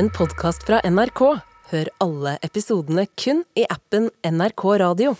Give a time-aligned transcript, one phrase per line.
[0.00, 1.20] en podkast fra NRK.
[1.70, 5.12] Hør alle episodene kun i appen NRK Radio.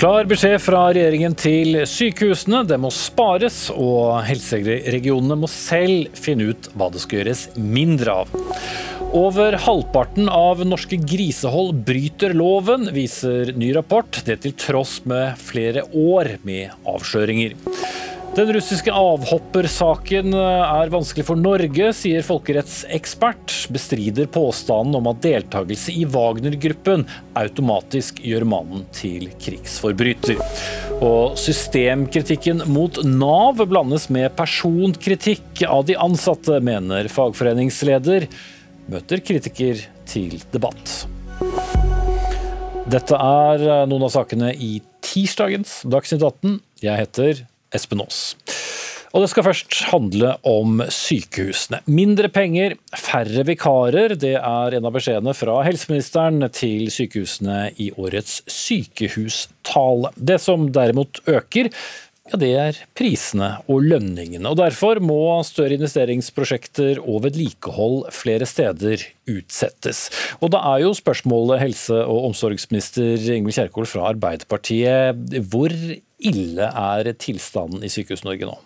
[0.00, 2.64] Klar beskjed fra regjeringen til sykehusene.
[2.64, 8.34] Det må spares, og helseregionene må selv finne ut hva det skal gjøres mindre av.
[9.14, 14.18] Over halvparten av norske grisehold bryter loven, viser ny rapport.
[14.26, 17.54] Det til tross med flere år med avsløringer.
[18.34, 23.54] Den russiske avhoppersaken er vanskelig for Norge, sier folkerettsekspert.
[23.70, 27.06] Bestrider påstanden om at deltakelse i Wagner-gruppen
[27.38, 30.42] automatisk gjør mannen til krigsforbryter.
[30.98, 38.26] Og systemkritikken mot Nav blandes med personkritikk av de ansatte, mener fagforeningsleder.
[38.90, 41.06] Møter kritiker til debatt.
[42.84, 46.58] Dette er noen av sakene i tirsdagens Dagsnytt 18.
[46.84, 47.40] Jeg heter
[47.74, 48.34] Espen Aas.
[49.14, 51.78] Og det skal først handle om sykehusene.
[51.86, 54.16] Mindre penger, færre vikarer.
[54.18, 60.10] Det er en av beskjedene fra helseministeren til sykehusene i årets sykehustale.
[60.18, 61.70] Det som derimot øker,
[62.24, 64.48] ja, det er prisene og lønningene.
[64.48, 70.08] og Derfor må større investeringsprosjekter og vedlikehold flere steder utsettes.
[70.40, 75.20] Og Da er jo spørsmålet helse- og omsorgsminister Ingvild Kjerkol fra Arbeiderpartiet.
[75.52, 78.56] Hvor ille er tilstanden i Sykehus-Norge nå?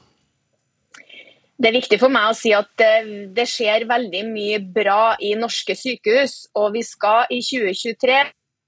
[1.59, 5.75] Det er viktig for meg å si at det skjer veldig mye bra i norske
[5.75, 6.47] sykehus.
[6.55, 8.23] Og vi skal i 2023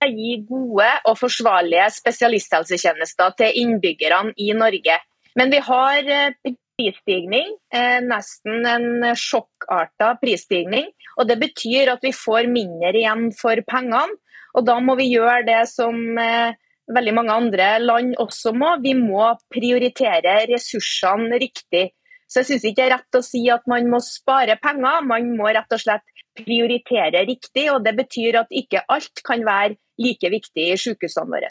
[0.09, 4.97] gi gode og forsvarlige spesialisthelsetjenester til innbyggerne i Norge.
[5.37, 10.89] Men vi har eh, prisstigning, eh, nesten en sjokkarta prisstigning.
[11.19, 14.19] Og det betyr at vi får mindre igjen for pengene.
[14.57, 16.57] Og da må vi gjøre det som eh,
[16.91, 18.75] veldig mange andre land også må.
[18.83, 21.91] Vi må prioritere ressursene riktig.
[22.31, 25.33] Så jeg syns ikke det er rett å si at man må spare penger, man
[25.39, 26.07] må rett og slett
[26.39, 27.67] prioritere riktig.
[27.73, 31.51] og Det betyr at ikke alt kan være like viktig i sykehusene våre.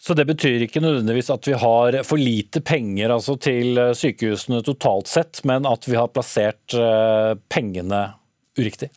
[0.00, 5.10] Så det betyr ikke nødvendigvis at vi har for lite penger altså, til sykehusene totalt
[5.10, 8.06] sett, men at vi har plassert eh, pengene
[8.60, 8.90] uriktig?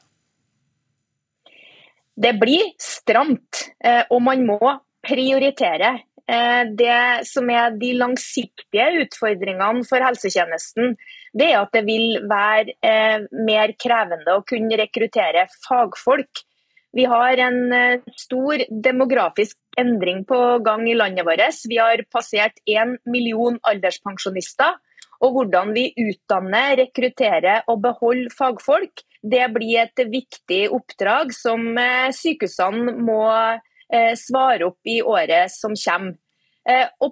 [2.16, 4.60] Det blir stramt, eh, og man må
[5.04, 5.96] prioritere.
[6.30, 10.96] Eh, det som er de langsiktige utfordringene for helsetjenesten,
[11.34, 16.46] det er at det vil være eh, mer krevende å kunne rekruttere fagfolk.
[16.94, 21.62] Vi har en eh, stor demografisk endring på gang i landet vårt.
[21.70, 24.78] Vi har passert én million alderspensjonister.
[25.24, 31.78] Og hvordan vi utdanner, rekrutterer og beholder fagfolk, det blir et viktig oppdrag som
[32.12, 33.22] sykehusene må
[33.94, 36.18] Eh, svare opp i året som kommer.
[37.04, 37.12] Og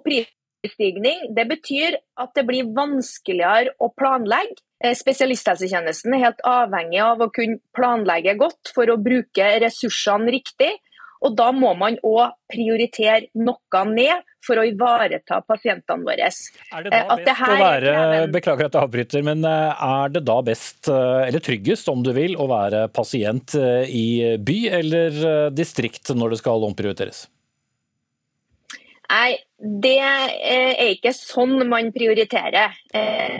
[0.62, 4.60] prisstigning det betyr at det blir vanskeligere å planlegge.
[4.82, 10.72] Eh, spesialisthelsetjenesten er helt avhengig av å kunne planlegge godt for å bruke ressursene riktig.
[11.22, 16.26] Og Da må man òg prioritere noe ned for å ivareta pasientene våre.
[16.26, 17.92] Er det da best å være,
[18.34, 22.48] beklager at jeg avbryter, men er det da best, eller tryggest om du vil, å
[22.50, 25.22] være pasient i by eller
[25.54, 27.28] distrikt når det skal omprioriteres?
[29.12, 32.72] Nei, det er ikke sånn man prioriterer.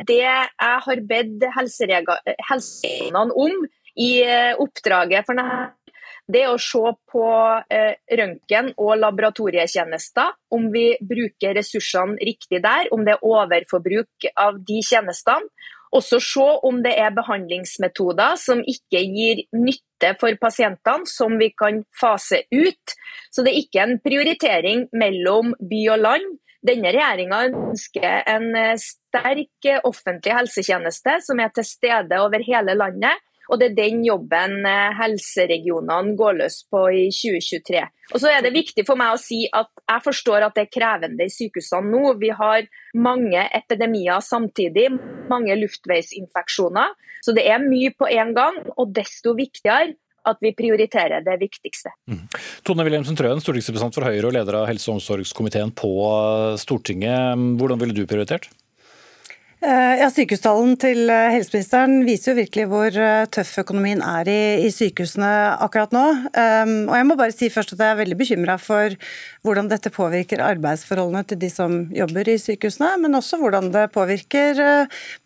[0.05, 0.49] Det jeg
[0.87, 3.63] har bedt helseregionene om
[3.97, 4.11] i
[4.61, 5.71] oppdraget for denne
[6.31, 6.81] det å se
[7.13, 7.27] på
[7.73, 14.61] eh, røntgen og laboratorietjenester, om vi bruker ressursene riktig der, om det er overforbruk av
[14.63, 15.51] de tjenestene.
[15.93, 21.83] Også se om det er behandlingsmetoder som ikke gir nytte for pasientene, som vi kan
[22.01, 22.95] fase ut.
[23.31, 26.31] Så det er ikke en prioritering mellom by og land.
[26.63, 33.19] Denne regjeringa ønsker en eh, sterk offentlig helsetjeneste som er til stede over hele landet
[33.51, 37.83] og det er den jobben eh, helseregionene går løs på i 2023.
[38.13, 40.75] Og så er det viktig for meg å si at jeg forstår at det er
[40.75, 42.15] krevende i sykehusene nå.
[42.21, 44.89] Vi har mange epidemier samtidig,
[45.33, 46.95] mange luftveisinfeksjoner.
[47.25, 49.95] Så det er mye på en gang, og desto viktigere
[50.29, 51.91] at vi prioriterer det viktigste.
[52.11, 52.27] Mm.
[52.67, 55.91] Tone Wilhelmsen Trøen, stortingsrepresentant for Høyre og leder av helse- og omsorgskomiteen på
[56.63, 57.43] Stortinget.
[57.59, 58.47] Hvordan ville du prioritert?
[59.63, 64.39] Eh, ja, Sykehustalen til eh, helseministeren viser jo virkelig hvor eh, tøff økonomien er i,
[64.67, 65.29] i sykehusene
[65.63, 66.03] akkurat nå.
[66.35, 68.97] Um, og jeg må bare si først at jeg er veldig bekymra for
[69.47, 74.59] hvordan dette påvirker arbeidsforholdene til de som jobber i sykehusene, men også hvordan det påvirker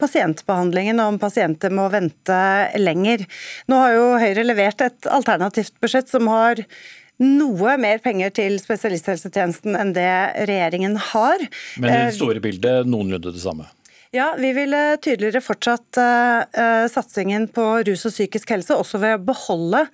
[0.02, 2.42] pasientbehandlingen og om pasienter må vente
[2.76, 3.24] lenger.
[3.72, 6.60] Nå har jo Høyre levert et alternativt budsjett som har
[7.24, 10.12] noe mer penger til spesialisthelsetjenesten enn det
[10.44, 11.48] regjeringen har.
[11.80, 13.70] Men i det store bildet noenlunde det samme?
[14.14, 19.24] Ja, Vi ville tydeligere fortsatt uh, satsingen på rus og psykisk helse, også ved å
[19.32, 19.86] beholde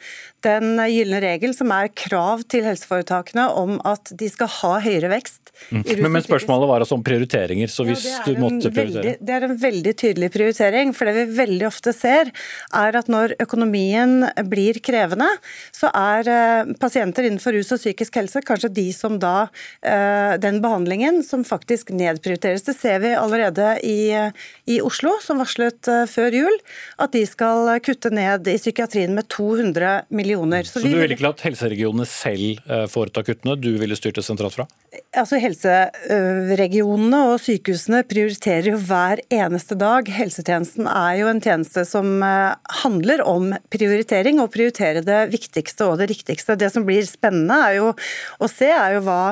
[0.43, 5.53] den gylne regel som er krav til helseforetakene om at de skal ha høyere vekst.
[5.71, 5.83] Mm.
[5.85, 9.03] Men, men, spørsmålet var altså om prioriteringer, så hvis ja, du måtte prioritere?
[9.05, 10.95] Veldig, det er en veldig tydelig prioritering.
[10.97, 12.33] For det vi veldig ofte ser,
[12.75, 15.29] er at når økonomien blir krevende,
[15.75, 20.61] så er uh, pasienter innenfor rus og psykisk helse kanskje de som da uh, Den
[20.65, 22.67] behandlingen som faktisk nedprioriteres.
[22.67, 26.59] Det ser vi allerede i i Oslo, som varslet eh, før jul
[27.03, 30.67] at de skal kutte ned i psykiatrien med 200 millioner.
[30.69, 34.27] Så, Så du vil ikke latt helseregionene selv eh, foreta kuttene, du ville styrt det
[34.27, 34.69] sentralt fra?
[35.17, 40.09] Altså Helseregionene og sykehusene prioriterer jo hver eneste dag.
[40.13, 42.53] Helsetjenesten er jo en tjeneste som eh,
[42.83, 46.59] handler om prioritering, og prioritere det viktigste og det riktigste.
[46.61, 49.23] Det som blir spennende er jo å se, er jo hva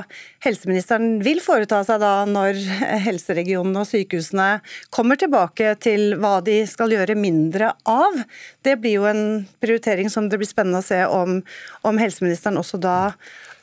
[0.44, 2.58] helseministeren vil foreta seg da når
[3.06, 4.48] helseregionene og sykehusene
[4.94, 8.22] kommer tilbake til hva de skal gjøre mindre av.
[8.64, 9.22] Det blir jo en
[9.60, 11.40] prioritering som det blir spennende å se om,
[11.86, 12.98] om helseministeren også da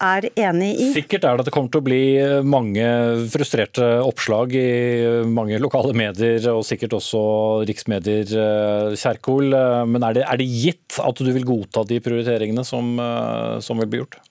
[0.03, 0.87] er enig i.
[0.93, 2.01] Sikkert er det at det kommer til å bli
[2.45, 2.85] mange
[3.33, 7.21] frustrerte oppslag i mange lokale medier, og sikkert også
[7.65, 9.49] riksmedier, eh, Kjerkol.
[9.89, 13.81] Men er det, er det gitt at du vil godta de prioriteringene som, eh, som
[13.81, 14.21] vil bli gjort?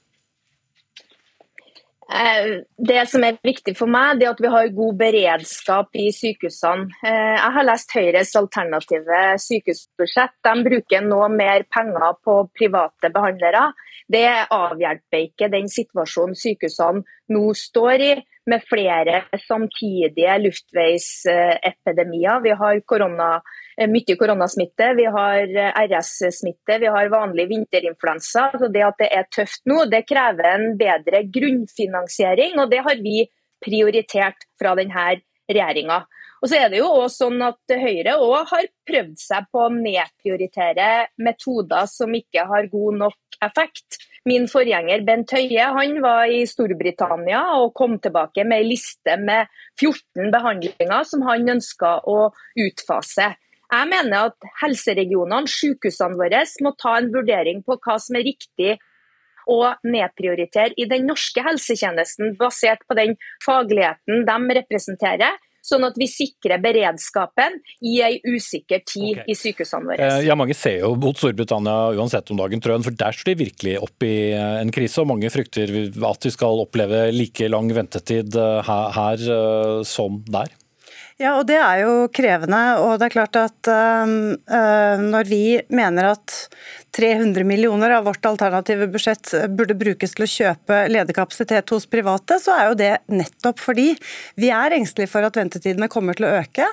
[2.06, 6.86] Eh, det som er viktig for meg, er at vi har god beredskap i sykehusene.
[7.02, 10.34] Eh, jeg har lest Høyres alternative sykehusbudsjett.
[10.46, 13.72] De bruker nå mer penger på private behandlere.
[14.06, 17.02] Det avhjelper ikke den situasjonen sykehusene
[17.34, 18.14] nå står i,
[18.46, 22.38] med flere samtidige luftveisepidemier.
[22.44, 23.42] Vi har korona Eh,
[23.84, 28.50] mye koronasmitte, vi har eh, RS-smitte, vi har vanlig vinterinfluensa.
[28.56, 33.02] Så det at det er tøft nå, det krever en bedre grunnfinansiering, og det har
[33.04, 33.26] vi
[33.62, 35.10] prioritert fra denne
[35.46, 36.04] regjeringa.
[36.42, 39.72] Og så er det jo også sånn at Høyre også har prøvd seg på å
[39.72, 40.90] nedprioritere
[41.24, 43.98] metoder som ikke har god nok effekt.
[44.26, 49.48] Min forgjenger Bent Høie han var i Storbritannia og kom tilbake med en liste med
[49.78, 52.18] 14 behandlinger som han ønska å
[52.66, 53.32] utfase.
[53.72, 58.76] Jeg mener at helseregionene, sykehusene våre, må ta en vurdering på hva som er riktig
[59.46, 63.14] å nedprioritere i den norske helsetjenesten, basert på den
[63.44, 65.42] fagligheten de representerer.
[65.66, 69.32] Sånn at vi sikrer beredskapen i ei usikker tid okay.
[69.32, 70.10] i sykehusene våre.
[70.20, 73.34] Eh, ja, Mange ser jo mot Storbritannia uansett om dagen, Trøen, for der står de
[73.40, 75.00] virkelig opp i eh, en krise.
[75.02, 75.72] og Mange frykter
[76.06, 79.26] at vi skal oppleve like lang ventetid eh, her, her
[79.90, 80.54] som der.
[81.16, 82.62] Ja, og det er jo krevende.
[82.84, 86.34] Og det er klart at uh, når vi mener at
[86.96, 92.38] 300 millioner av vårt alternative budsjett burde brukes til å kjøpe ledig kapasitet hos private,
[92.40, 93.90] så er jo det nettopp fordi
[94.40, 96.68] vi er engstelige for at ventetidene kommer til å øke.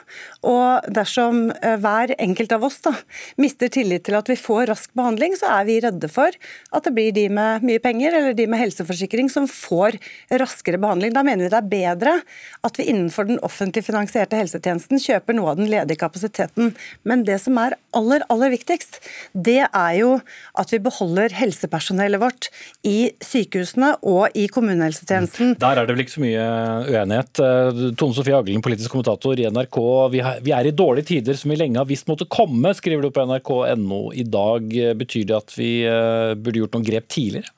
[0.47, 2.95] Og dersom uh, hver enkelt av oss da,
[3.41, 6.31] mister tillit til at vi får rask behandling, så er vi redde for
[6.71, 9.99] at det blir de med mye penger eller de med helseforsikring som får
[10.39, 11.11] raskere behandling.
[11.15, 12.17] Da mener vi det er bedre
[12.63, 16.71] at vi innenfor den offentlig finansierte helsetjenesten kjøper noe av den ledige kapasiteten.
[17.03, 19.00] Men det som er aller, aller viktigst,
[19.34, 20.16] det er jo
[20.60, 22.50] at vi beholder helsepersonellet vårt
[22.88, 25.56] i sykehusene og i kommunehelsetjenesten.
[25.62, 26.48] Der er det vel ikke så mye
[26.90, 27.44] uenighet.
[27.44, 29.80] Eh, Tone Sofie Aglen, politisk kommentator i NRK.
[30.14, 33.28] Vi er i dårlige tider som vi lenge har visst måtte komme, skriver du på
[33.28, 34.73] nrk.no i dag.
[35.00, 37.54] Betyr det at vi eh, burde gjort noen grep tidligere?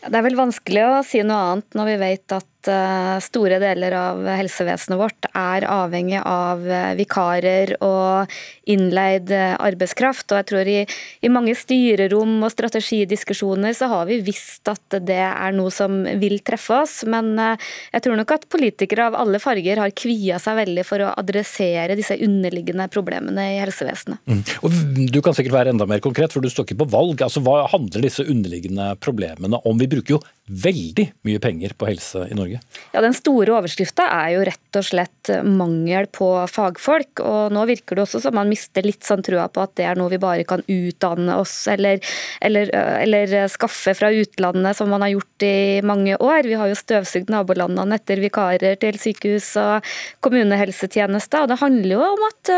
[0.00, 3.94] Det er vel vanskelig å si noe annet når vi vet at Eh, store deler
[3.96, 8.28] av helsevesenet vårt er avhengig av eh, vikarer og
[8.68, 10.26] innleid eh, arbeidskraft.
[10.28, 10.78] Og jeg tror i,
[11.24, 16.36] i, mange styrerom og strategidiskusjoner så har vi visst at det er noe som vil
[16.44, 16.98] treffe oss.
[17.08, 21.14] Men jeg tror nok at politikere av alle farger har kvia seg veldig for å
[21.20, 24.20] adressere disse underliggende problemene i helsevesenet.
[24.28, 24.44] Mm.
[24.60, 24.76] Og
[25.14, 27.24] du kan sikkert være enda mer konkret, for du står ikke på valg.
[27.24, 29.80] Altså, Hva handler disse underliggende problemene om?
[29.80, 32.58] Vi bruker jo veldig mye penger på helse i Norge.
[32.90, 37.22] Ja, Den store overskrifta er jo rett og slett mangel på fagfolk.
[37.22, 39.98] og Nå virker det også som man mister litt sånn trua på at det er
[39.98, 42.02] noe vi bare kan utdanne oss eller,
[42.42, 46.42] eller, eller skaffe fra utlandet, som man har gjort i mange år.
[46.48, 49.86] Vi har jo støvsugd nabolandene etter vikarer til sykehus og
[50.24, 51.44] kommunehelsetjeneste.
[51.44, 52.52] og Det handler jo om at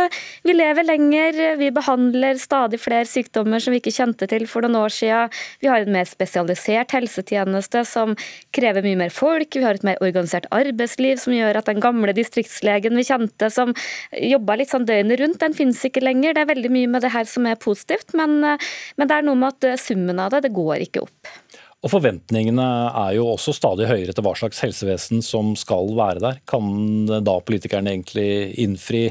[0.46, 4.80] vi lever lenger, vi behandler stadig flere sykdommer som vi ikke kjente til for noen
[4.80, 5.32] år siden.
[5.60, 8.14] Vi har en mer spesialisert helsetjeneste som
[8.54, 9.54] krever mye mer folk.
[9.54, 13.74] Vi har et mer organisert arbeidsliv som gjør at den gamle distriktslegen vi kjente som
[14.12, 16.36] jobba litt sånn døgnet rundt, den finnes ikke lenger.
[16.36, 19.38] Det er veldig mye med det her som er positivt, men, men det er noe
[19.38, 21.34] med at summen av det, det går ikke opp.
[21.82, 26.38] Og Forventningene er jo også stadig høyere til hva slags helsevesen som skal være der.
[26.46, 29.08] Kan da politikerne egentlig innfri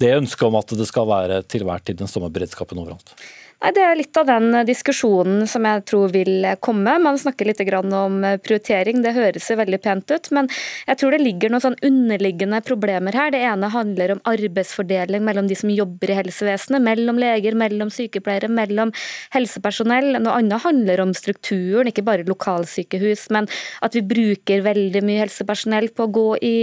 [0.00, 3.14] det ønsket om at det skal være til hver tid den samme beredskapen overalt?
[3.60, 6.94] Nei, Det er litt av den diskusjonen som jeg tror vil komme.
[7.04, 10.30] Man snakker litt om prioritering, det høres veldig pent ut.
[10.32, 10.48] Men
[10.88, 13.30] jeg tror det ligger noen sånn underliggende problemer her.
[13.30, 18.48] Det ene handler om arbeidsfordeling mellom de som jobber i helsevesenet, mellom leger, mellom sykepleiere,
[18.48, 18.94] mellom
[19.36, 20.16] helsepersonell.
[20.24, 23.50] Noe annet handler om strukturen, ikke bare lokalsykehus, men
[23.84, 26.54] at vi bruker veldig mye helsepersonell på å gå i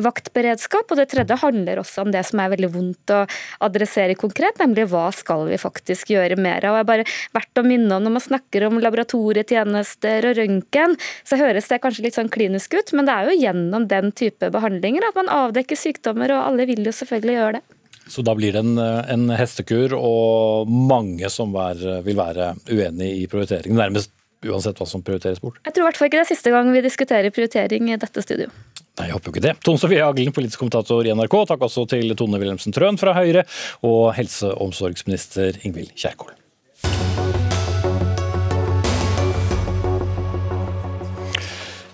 [0.00, 0.88] vaktberedskap.
[0.88, 3.22] Og det tredje handler også om det som er veldig vondt å
[3.68, 6.76] adressere konkret, nemlig hva skal vi faktisk gjøre mer av.
[6.76, 11.38] Og jeg bare verdt å minne om Når man snakker om laboratorietjenester og røntgen, så
[11.40, 15.08] høres det kanskje litt sånn klinisk ut, men det er jo gjennom den type behandlinger
[15.08, 17.64] at man avdekker sykdommer, og alle vil jo selvfølgelig gjøre det.
[18.08, 23.26] Så da blir det en, en hestekur, og mange som er, vil være uenig i
[23.28, 23.76] prioriteringen.
[23.76, 24.14] Nærmest
[24.46, 25.58] uansett hva som prioriteres bort.
[25.66, 28.22] Jeg tror i hvert fall ikke det er siste gang vi diskuterer prioritering i dette
[28.24, 28.50] studio.
[28.98, 29.54] Nei, jeg håper jo ikke det.
[29.66, 31.38] Tone Sofie Aglen, politisk kommentator i NRK.
[31.52, 33.46] Takk også til Tone Wilhelmsen Trøen fra Høyre
[33.86, 36.37] og helse- og omsorgsminister Ingvild Kjerkol.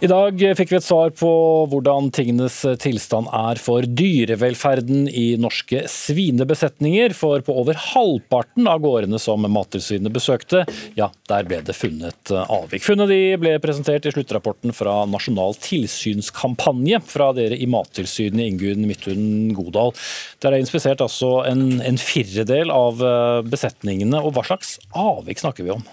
[0.02, 1.28] I dag fikk vi et svar på
[1.70, 7.14] hvordan tingenes tilstand er for dyrevelferden i norske svinebesetninger.
[7.14, 10.64] For på over halvparten av gårdene som Mattilsynet besøkte,
[10.98, 12.82] ja, der ble det funnet avvik.
[12.84, 19.54] Funnet de ble presentert i sluttrapporten fra Nasjonal tilsynskampanje fra dere i Mattilsynet, Ingunn Midthun
[19.54, 19.94] Godal.
[20.42, 22.98] Der er inspisert altså en, en firedel av
[23.46, 24.18] besetningene.
[24.18, 25.86] og Hva slags avvik snakker vi om?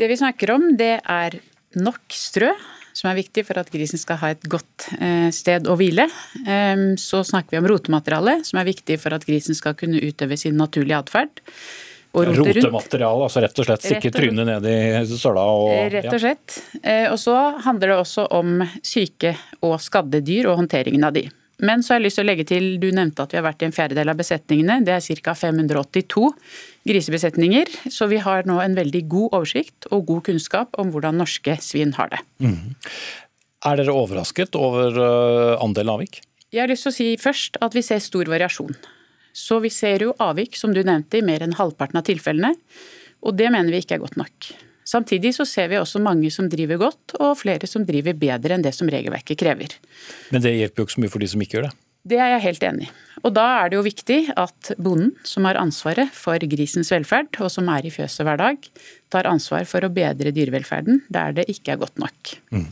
[0.00, 1.36] Det vi snakker om, det er
[1.76, 2.54] nok strø
[2.94, 6.06] som er viktig for at grisen skal ha et godt eh, sted å hvile.
[7.00, 10.56] Så snakker vi om rotemateriale, som er viktig for at grisen skal kunne utøve sin
[10.60, 11.42] naturlige atferd.
[12.14, 15.46] Rotemateriale, altså rett og slett stikke trynet ned i søla?
[15.50, 16.58] Og, rett og slett.
[17.10, 17.34] Og så
[17.66, 19.34] handler det også om syke
[19.66, 21.26] og skadde dyr og håndteringen av de.
[21.62, 23.62] Men så har jeg lyst til å legge til, du nevnte at vi har vært
[23.62, 24.80] i en fjerdedel av besetningene.
[24.86, 25.34] Det er ca.
[25.38, 26.30] 582
[26.90, 27.70] grisebesetninger.
[27.94, 31.94] Så vi har nå en veldig god oversikt og god kunnskap om hvordan norske svin
[31.98, 32.22] har det.
[32.42, 32.74] Mm.
[33.64, 36.20] Er dere overrasket over eh, andelen avvik?
[36.52, 38.74] Jeg har lyst til å si først at vi ser stor variasjon.
[39.34, 42.52] Så vi ser jo avvik, som du nevnte, i mer enn halvparten av tilfellene.
[43.24, 44.52] Og det mener vi ikke er godt nok.
[44.94, 48.62] Samtidig så ser vi også mange som driver godt, og flere som driver bedre enn
[48.62, 49.74] det som regelverket krever.
[50.30, 51.74] Men det hjelper jo ikke så mye for de som ikke gjør det?
[52.04, 52.92] Det er jeg helt enig i.
[53.24, 57.48] Og da er det jo viktig at bonden, som har ansvaret for grisens velferd, og
[57.52, 58.66] som er i fjøset hver dag,
[59.08, 62.34] tar ansvar for å bedre dyrevelferden der det ikke er godt nok.
[62.52, 62.66] Mm.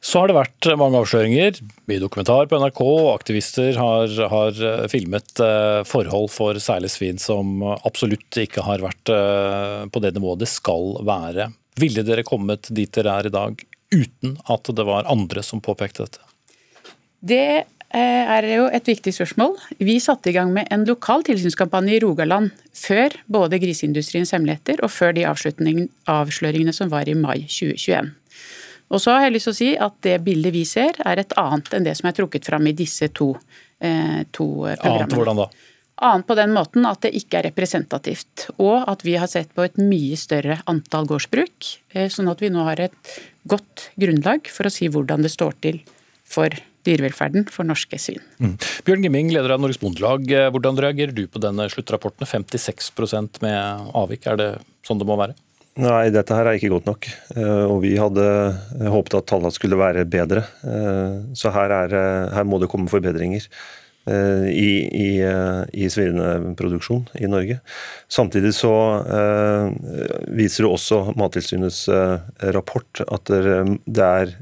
[0.00, 2.82] Så har det vært mange avsløringer i dokumentar på NRK.
[3.10, 4.60] Aktivister har, har,
[4.92, 10.44] filmet eh, forhold for særlig svin som absolutt ikke har vært eh, på det nivået
[10.44, 11.50] det skal være.
[11.82, 16.06] Ville dere kommet dit dere er i dag uten at det var andre som påpekte
[16.06, 16.22] dette?
[17.18, 19.56] Det eh, er jo et viktig spørsmål.
[19.82, 24.94] Vi satte i gang med en lokal tilsynskampanje i Rogaland før både Griseindustriens hemmeligheter og
[24.94, 28.14] før de avsløringene som var i mai 2021.
[28.88, 31.34] Og så har jeg lyst til å si at det bildet vi ser, er et
[31.40, 33.34] annet enn det som er trukket fram i disse to,
[33.80, 35.02] eh, to programmene.
[35.04, 35.48] Annet hvordan da?
[36.08, 39.64] Annet på den måten at det ikke er representativt, og at vi har sett på
[39.66, 41.72] et mye større antall gårdsbruk.
[41.92, 43.14] Eh, sånn at vi nå har et
[43.50, 45.82] godt grunnlag for å si hvordan det står til
[46.28, 46.54] for
[46.86, 48.22] dyrevelferden for norske svin.
[48.40, 48.54] Mm.
[48.86, 50.30] Bjørn Gimming, leder av Norges Bondelag.
[50.30, 52.28] Eh, hvordan reagerer du på denne sluttrapporten?
[52.28, 54.48] 56% med avvik, er det
[54.86, 55.36] sånn det må være?
[55.78, 57.06] Nei, dette her er ikke godt nok.
[57.36, 58.24] Eh, og vi hadde
[58.90, 60.42] håpet at tallene skulle være bedre.
[60.66, 61.94] Eh, så her, er,
[62.34, 63.46] her må det komme forbedringer.
[64.08, 67.58] Eh, i, i, eh, i svineproduksjon i Norge.
[68.08, 68.72] Samtidig så
[69.04, 69.66] eh,
[70.38, 71.82] viser det også Mattilsynets
[72.54, 74.32] rapport at det er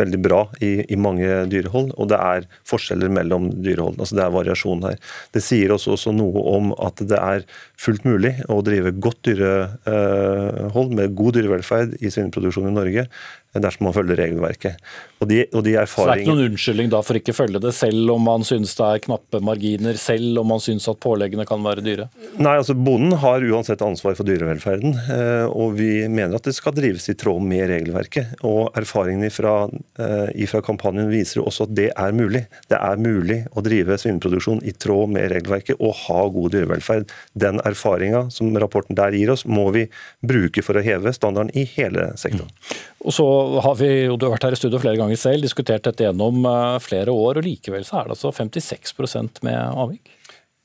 [0.00, 4.00] veldig bra i, i, mange dyrehold, og det er forskjeller mellom dyrehold.
[4.00, 4.98] Altså det er variasjon her.
[5.34, 7.46] Det sier også, også noe om at det er
[7.80, 13.06] fullt mulig å drive godt dyrehold med god dyrevelferd i svineproduksjon i Norge
[13.58, 14.78] dersom man følger regelverket.
[15.20, 17.72] Og de, og de Så det er ikke noen unnskyldning da for ikke følge det,
[17.76, 21.64] selv om man synes det er knappe marginer, selv om man synes at påleggene kan
[21.64, 22.06] være dyre?
[22.38, 26.76] Nei, altså Bonden har uansett ansvar for dyrevelferden, eh, og vi mener at det skal
[26.76, 28.36] drives i tråd med regelverket.
[28.46, 29.56] Og Erfaringene fra,
[29.98, 32.46] eh, fra kampanjen viser også at det er mulig.
[32.70, 37.10] Det er mulig å drive svineproduksjon i tråd med regelverket og ha god dyrevelferd.
[37.34, 39.88] Den erfaringa som rapporten der gir oss, må vi
[40.22, 42.48] bruke for å heve standarden i hele sektoren.
[42.48, 42.80] Mm.
[43.00, 43.26] Og så
[43.64, 46.44] har vi, jo du har vært her i studio flere ganger selv, diskutert dette gjennom
[46.46, 50.16] eh, flere år, og likevel så er det altså 56% med avvik?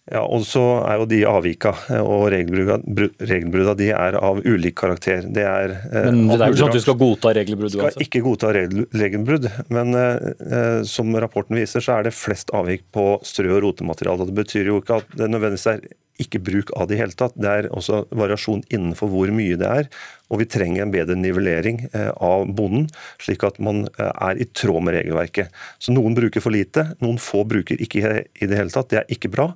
[0.05, 1.71] Ja, og så er jo de avvika
[2.05, 5.25] og regelbrudda de er av ulik karakter.
[5.33, 7.73] Det er, eh, men det er jo sånn at vi skal godta regelbrudd?
[7.73, 13.15] Skal ikke godta regelbrudd, men eh, som rapporten viser, så er det flest avvik på
[13.25, 14.29] strø- og rotemateriale.
[14.29, 15.87] Det betyr jo ikke at det nødvendigvis er
[16.21, 17.35] ikke bruk av det i hele tatt.
[17.35, 19.89] Det er også variasjon innenfor hvor mye det er.
[20.33, 22.87] Og vi trenger en bedre nivellering eh, av bonden,
[23.21, 25.53] slik at man eh, er i tråd med regelverket.
[25.77, 28.89] Så Noen bruker for lite, noen få bruker ikke i det hele tatt.
[28.93, 29.51] Det er ikke bra.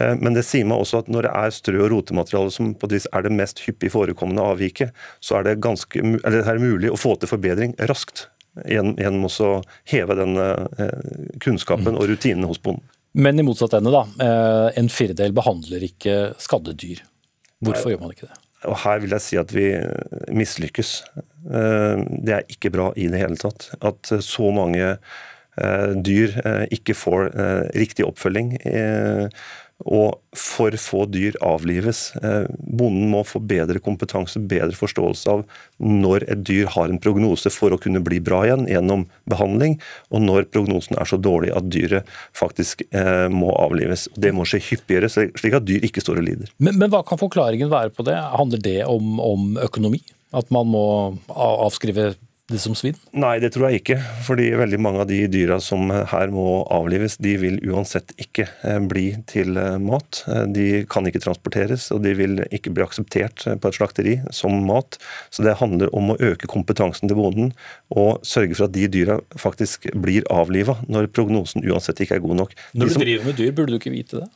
[0.00, 2.90] Eh, men det sier meg også at når det er strø- og rotemateriale som på
[2.90, 4.92] et vis er det mest hyppig forekommende avviket,
[5.24, 8.28] så er det, ganske, det er mulig å få til forbedring raskt.
[8.66, 9.50] Gjennom å
[9.88, 10.34] heve den
[11.40, 12.82] kunnskapen og rutinene hos bonden.
[13.12, 14.04] Men i motsatt ende, da.
[14.78, 17.00] En firedel behandler ikke skadde dyr.
[17.60, 18.38] Hvorfor gjør man ikke det?
[18.68, 19.66] Og her vil jeg si at vi
[20.36, 20.92] mislykkes.
[21.16, 23.70] Eh, det er ikke bra i det hele tatt.
[23.80, 27.30] At så mange eh, dyr eh, ikke får
[27.78, 28.56] riktig oppfølging
[29.88, 32.10] og for få dyr avlives.
[32.22, 35.44] Eh, bonden må få bedre kompetanse, bedre forståelse av
[35.80, 39.78] når et dyr har en prognose for å kunne bli bra igjen gjennom behandling,
[40.12, 44.08] og når prognosen er så dårlig at dyret faktisk eh, må avlives.
[44.14, 46.54] Det må skje hyppigere, slik at dyr ikke står og lider.
[46.58, 48.18] Men, men hva kan forklaringen være på det?
[48.36, 50.02] Handler det om, om økonomi?
[50.36, 50.84] At man må
[51.34, 52.12] avskrive
[52.50, 52.96] det som svin?
[53.16, 53.96] Nei, det tror jeg ikke.
[54.26, 58.80] Fordi veldig mange av de dyra som her må avlives, de vil uansett ikke eh,
[58.90, 60.22] bli til eh, mat.
[60.30, 64.58] Eh, de kan ikke transporteres, og de vil ikke bli akseptert på et slakteri som
[64.66, 64.98] mat.
[65.30, 67.54] Så det handler om å øke kompetansen til bonden
[67.94, 72.44] og sørge for at de dyra faktisk blir avliva når prognosen uansett ikke er god
[72.44, 72.54] nok.
[72.74, 74.30] Når du driver med dyr, burde du ikke vite det?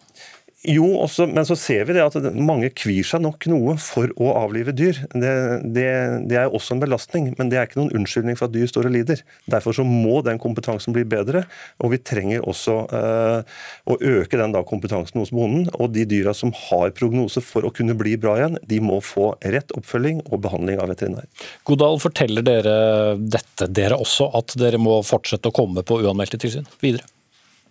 [0.64, 4.30] Jo, også, men så ser vi det at mange kvir seg nok noe for å
[4.40, 4.96] avlive dyr.
[5.12, 5.32] Det,
[5.76, 5.88] det,
[6.30, 8.88] det, er også en belastning, men det er ikke noen unnskyldning for at dyr står
[8.88, 9.20] og lider.
[9.52, 11.44] Derfor så må den kompetansen bli bedre,
[11.84, 15.68] og vi trenger også uh, å øke den da kompetansen hos bonden.
[15.76, 19.34] Og de dyra som har prognose for å kunne bli bra igjen, de må få
[19.44, 21.28] rett oppfølging og behandling av veterinær.
[21.68, 22.78] Godal, forteller dere
[23.20, 27.04] dette, dere også, at dere må fortsette å komme på uanmeldte tilsyn videre?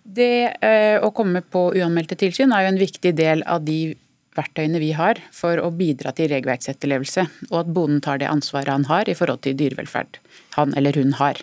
[0.04, 3.94] Det eh, å komme på uanmeldte tilsyn er jo en viktig del av de
[4.36, 8.88] verktøyene vi har for å bidra til regelverksetterlevelse, og at bonden tar det ansvaret han
[8.90, 10.18] har i forhold til dyrevelferd
[10.58, 11.40] han eller hun har.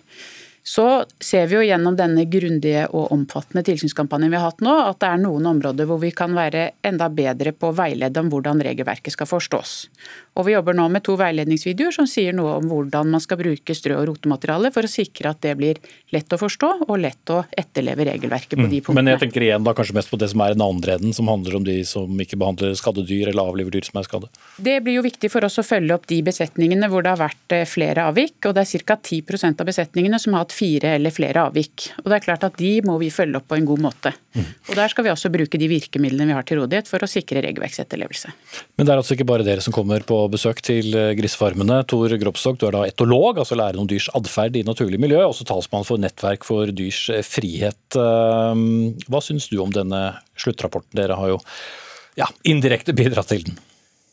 [0.63, 4.99] Så ser vi jo gjennom denne grundige og omfattende tilsynskampanjen vi har hatt nå, at
[5.01, 8.61] det er noen områder hvor vi kan være enda bedre på å veilede om hvordan
[8.61, 9.73] regelverket skal forstås.
[10.37, 13.75] Og Vi jobber nå med to veiledningsvideoer som sier noe om hvordan man skal bruke
[13.75, 15.79] strø- og rotemateriale for å sikre at det blir
[16.13, 18.85] lett å forstå og lett å etterleve regelverket på de mm.
[18.85, 19.01] punktene.
[19.01, 21.27] Men jeg tenker igjen da kanskje mest på det som er den andre enden, som
[21.31, 24.31] handler om de som ikke behandler skadde dyr eller avliver dyr som er skadde.
[24.61, 27.57] Det blir jo viktig for oss å følge opp de besetningene hvor det har vært
[27.57, 28.37] eh, flere avvik.
[28.45, 28.99] og Det er ca.
[29.01, 31.87] 10% av besetningene som har hatt fire eller flere avvik.
[32.03, 34.11] Og det er klart at De må vi følge opp på en god måte.
[34.69, 37.43] Og Der skal vi også bruke de virkemidlene vi har til rådighet for å sikre
[37.45, 38.33] regelverksetterlevelse.
[38.77, 41.81] Men det er altså ikke bare dere som kommer på besøk til eh, grisefarmene.
[41.89, 45.47] Tor Gropstok, du er da etolog, altså lærer om dyrs atferd i naturlig miljø, også
[45.49, 47.81] talsmann for Nettverk for dyrs eh, frihet.
[47.95, 48.65] Eh,
[49.07, 50.03] hva syns du om denne
[50.39, 50.95] sluttrapporten?
[50.99, 51.41] Dere har jo
[52.19, 53.59] ja, indirekte bidratt til den.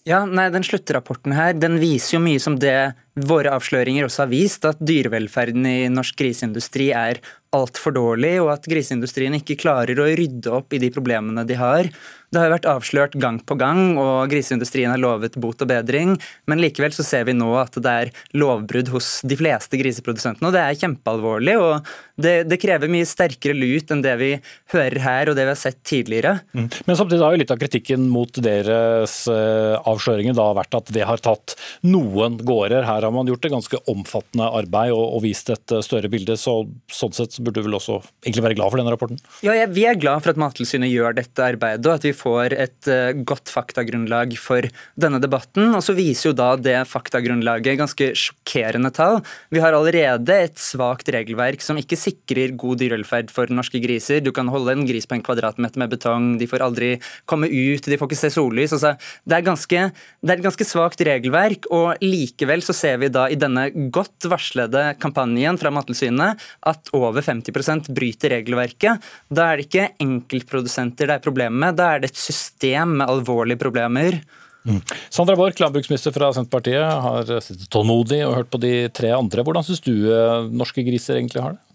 [0.09, 2.95] Ja, nei, Den sluttrapporten her, den viser jo mye som det
[3.29, 7.21] våre avsløringer også har vist, at dyrevelferden i norsk griseindustri er
[7.57, 11.89] altfor dårlig, og at griseindustrien ikke klarer å rydde opp i de problemene de har.
[12.29, 16.17] Det har vært avslørt gang på gang, og griseindustrien har lovet bot og bedring.
[16.49, 20.51] Men likevel så ser vi nå at det er lovbrudd hos de fleste griseprodusentene.
[20.51, 21.57] og Det er kjempealvorlig.
[21.57, 21.89] og
[22.19, 24.31] det, det, krever mye sterkere lut enn det vi
[24.73, 26.39] hører her og det vi har sett tidligere.
[26.57, 26.67] Mm.
[26.89, 31.07] Men samtidig har jo litt av kritikken mot deres uh, avsløringer da vært at det
[31.07, 31.55] har tatt
[31.87, 32.87] noen gårder.
[32.89, 36.37] Her har man gjort et ganske omfattende arbeid og, og vist et uh, større bilde.
[36.41, 36.59] så
[36.91, 39.21] Sånn sett burde du vel også egentlig være glad for denne rapporten?
[39.47, 42.57] Ja, ja Vi er glad for at Mattilsynet gjør dette arbeidet, og at vi får
[42.59, 44.67] et uh, godt faktagrunnlag for
[44.99, 45.71] denne debatten.
[45.77, 49.21] Og så viser jo da det faktagrunnlaget ganske sjokkerende tall.
[49.55, 54.23] Vi har allerede et svakt regelverk som ikke sikrer god dyrevelferd for norske griser.
[54.25, 56.91] Du kan holde en gris på en kvadratmeter med betong, de får aldri
[57.29, 58.75] komme ut, de får ikke se sollys.
[58.77, 58.95] Altså,
[59.29, 59.85] det, er ganske,
[60.23, 64.29] det er et ganske svakt regelverk, og likevel så ser vi da i denne godt
[64.31, 69.09] varslede kampanjen fra Mattilsynet at over 50% bryter regelverket.
[69.31, 73.09] Da er det ikke enkeltprodusenter det er problemet med, da er det et system med
[73.09, 74.21] alvorlige problemer.
[74.69, 74.83] Mm.
[75.11, 79.45] Sandra Borch, landbruksminister fra Senterpartiet, har sittet tålmodig og hørt på de tre andre.
[79.47, 81.68] Hvordan syns du eh, norske griser egentlig har det?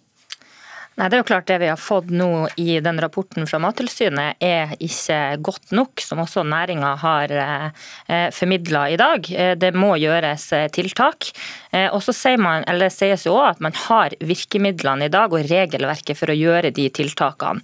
[0.94, 4.38] Nei, det er jo klart Det vi har fått nå i den rapporten fra Mattilsynet
[4.44, 9.26] er ikke godt nok, som også næringa har eh, formidla i dag.
[9.32, 11.32] Eh, det må gjøres eh, tiltak.
[11.74, 15.34] Og så sier man, eller det sies jo også at man har virkemidlene i dag
[15.34, 17.64] og regelverket for å gjøre de tiltakene.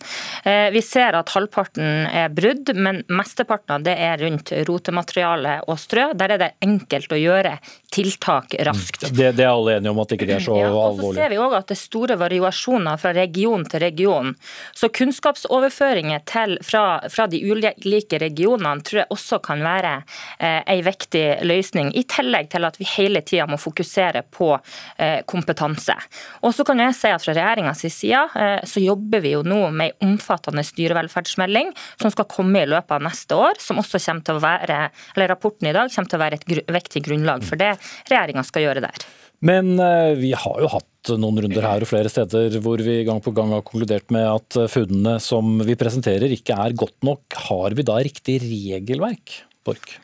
[0.74, 6.08] Vi ser at halvparten er brudd, men mesteparten av det er rundt rotemateriale og strø.
[6.18, 7.60] Der er det enkelt å gjøre
[7.94, 9.12] tiltak raskt.
[9.14, 10.98] Det, det er alle enige om at ikke det er så ja, og.
[11.04, 14.34] Så ser vi også at det er store variasjoner fra region til region.
[14.76, 19.94] Så kunnskapsoverføringer til, fra, fra, de ulike regionene tror jeg også kan være
[20.40, 24.52] eh, en viktig løsning, i tillegg til at vi hele tida må fokusere på
[24.98, 25.96] eh, kompetanse.
[26.44, 29.60] Og så kan jeg si at Fra regjeringas side eh, så jobber vi jo nå
[29.76, 34.26] med en omfattende dyrevelferdsmelding som skal komme i løpet av neste år, som også kommer
[34.26, 34.82] til å være,
[35.16, 37.76] eller rapporten i dag kommer til å være et gr viktig grunnlag for det
[38.10, 39.10] regjeringa skal gjøre der.
[39.46, 43.22] Men eh, vi har jo hatt noen runder her og flere steder hvor vi gang
[43.24, 47.40] på gang har konkludert med at eh, funnene som vi presenterer ikke er godt nok.
[47.48, 49.96] Har vi da riktig regelverk, Borch?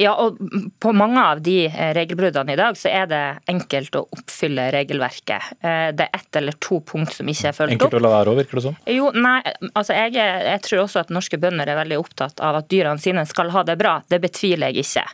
[0.00, 0.38] Ja, og
[0.80, 5.54] På mange av de eh, regelbruddene i dag så er det enkelt å oppfylle regelverket.
[5.64, 7.86] Det er ett eller to punkt som ikke er fulgt opp.
[7.86, 8.76] Enkelt å la være òg, virker det som?
[8.90, 9.38] Jo, nei,
[9.72, 13.24] altså jeg, jeg, tror også at norske bønder er veldig opptatt av at dyrene sine
[13.28, 13.96] skal ha det bra.
[14.10, 15.04] Det betviler jeg ikke.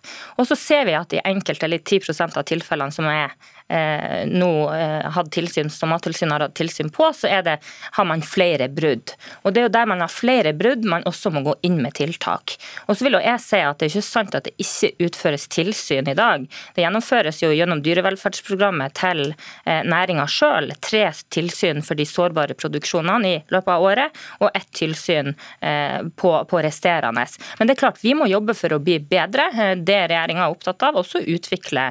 [0.41, 3.35] Og så ser vi at i enkelte, eller 10% av tilfellene som er
[3.71, 7.57] eh, nå eh, hatt tilsyn, som Mattilsynet har hatt tilsyn på, så er det,
[7.97, 9.15] har man flere brudd.
[9.43, 11.95] Og Det er jo der man har flere brudd man også må gå inn med
[11.99, 12.57] tiltak.
[12.89, 15.47] Og så vil jo jeg si at Det er ikke sant at det ikke utføres
[15.51, 16.47] tilsyn i dag.
[16.75, 23.31] Det gjennomføres jo gjennom dyrevelferdsprogrammet til eh, næringa sjøl tre tilsyn for de sårbare produksjonene
[23.31, 27.27] i løpet av året, og ett tilsyn eh, på, på resterende.
[27.59, 29.49] Men det er klart, vi må jobbe for å bli bedre.
[29.77, 30.99] Det er regjeringa er opptatt av.
[31.01, 31.91] Også utvikle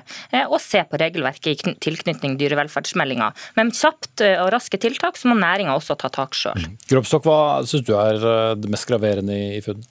[0.50, 3.32] og se på regelverket i tilknytning dyrevelferdsmeldinga.
[3.60, 6.60] Men kjapt eh, og raske tiltak, så må næringa også ta tak sjøl.
[6.60, 6.76] Mm.
[6.92, 9.86] Gropstokk, hva syns du er eh, det mest graverende i funn?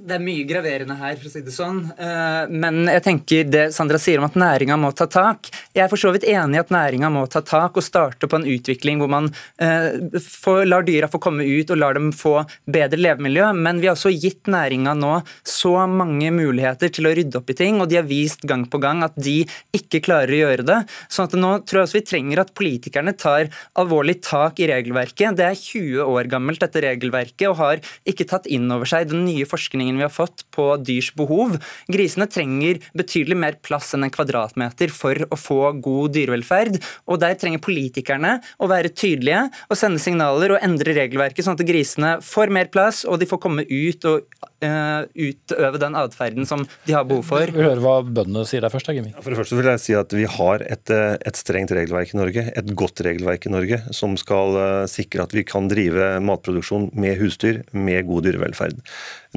[0.00, 1.80] Det er mye graverende her, for å si det sånn.
[1.92, 5.50] Eh, men jeg tenker det Sandra sier om at næringa må ta tak.
[5.76, 8.38] Jeg er for så vidt enig i at næringa må ta tak og starte på
[8.38, 9.28] en utvikling hvor man
[9.60, 12.38] eh, får, lar dyra få komme ut og lar dem få
[12.70, 13.50] bedre levemiljø.
[13.58, 15.12] Men vi har også gitt næringa nå
[15.46, 18.80] så mange muligheter til å rydde opp i ting, og de har vist gang på
[18.80, 19.42] gang at de
[19.76, 20.80] ikke klarer å gjøre det.
[21.12, 25.36] sånn at nå tror jeg også vi trenger at politikerne tar alvorlig tak i regelverket.
[25.36, 29.26] Det er 20 år gammelt, dette regelverket, og har ikke tatt inn over seg den
[29.28, 31.58] nye forskningen forskningen vi har fått på dyrs behov.
[31.88, 36.80] Grisene trenger betydelig mer plass enn en kvadratmeter for å få god dyrevelferd.
[37.06, 41.66] og Der trenger politikerne å være tydelige og sende signaler og endre regelverket, sånn at
[41.66, 44.26] grisene får mer plass og de får komme ut og
[44.60, 47.48] utøve den atferden som de har behov for.
[47.48, 48.90] Vi hører hva bøndene sier der først.
[48.94, 49.12] Jimmy.
[49.20, 52.18] For det første vil jeg si at Vi har et, eh, et, strengt regelverk i
[52.18, 56.90] Norge, et godt regelverk i Norge, som skal uh, sikre at vi kan drive matproduksjon
[56.94, 58.80] med husdyr med god dyrevelferd.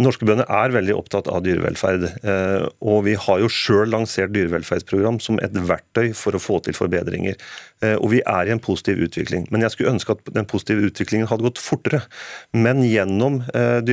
[0.02, 2.08] Norske bønder er veldig opptatt av dyrevelferd.
[2.26, 6.74] Eh, og vi har jo sjøl lansert dyrevelferdsprogram som et verktøy for å få til
[6.74, 7.38] forbedringer.
[7.86, 9.46] Eh, og vi er i en positiv utvikling.
[9.54, 12.02] Men jeg skulle ønske at den positive utviklingen hadde gått fortere.
[12.58, 13.86] Men gjennom eh,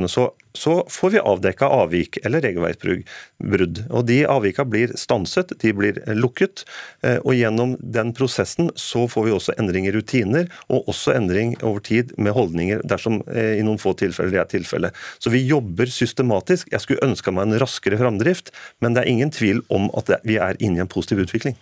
[0.00, 3.82] dyrevelferdsprogrammene så så får vi avdekka avvik eller regelverksbrudd.
[3.90, 6.64] Og De avvika blir stanset, de blir lukket.
[7.06, 11.54] Eh, og Gjennom den prosessen så får vi også endring i rutiner, og også endring
[11.62, 14.98] over tid med holdninger, dersom eh, i noen få tilfeller det er tilfellet.
[15.22, 16.70] Så vi jobber systematisk.
[16.74, 18.50] Jeg skulle ønska meg en raskere framdrift,
[18.82, 21.56] men det er ingen tvil om at vi er inne i en positiv utvikling.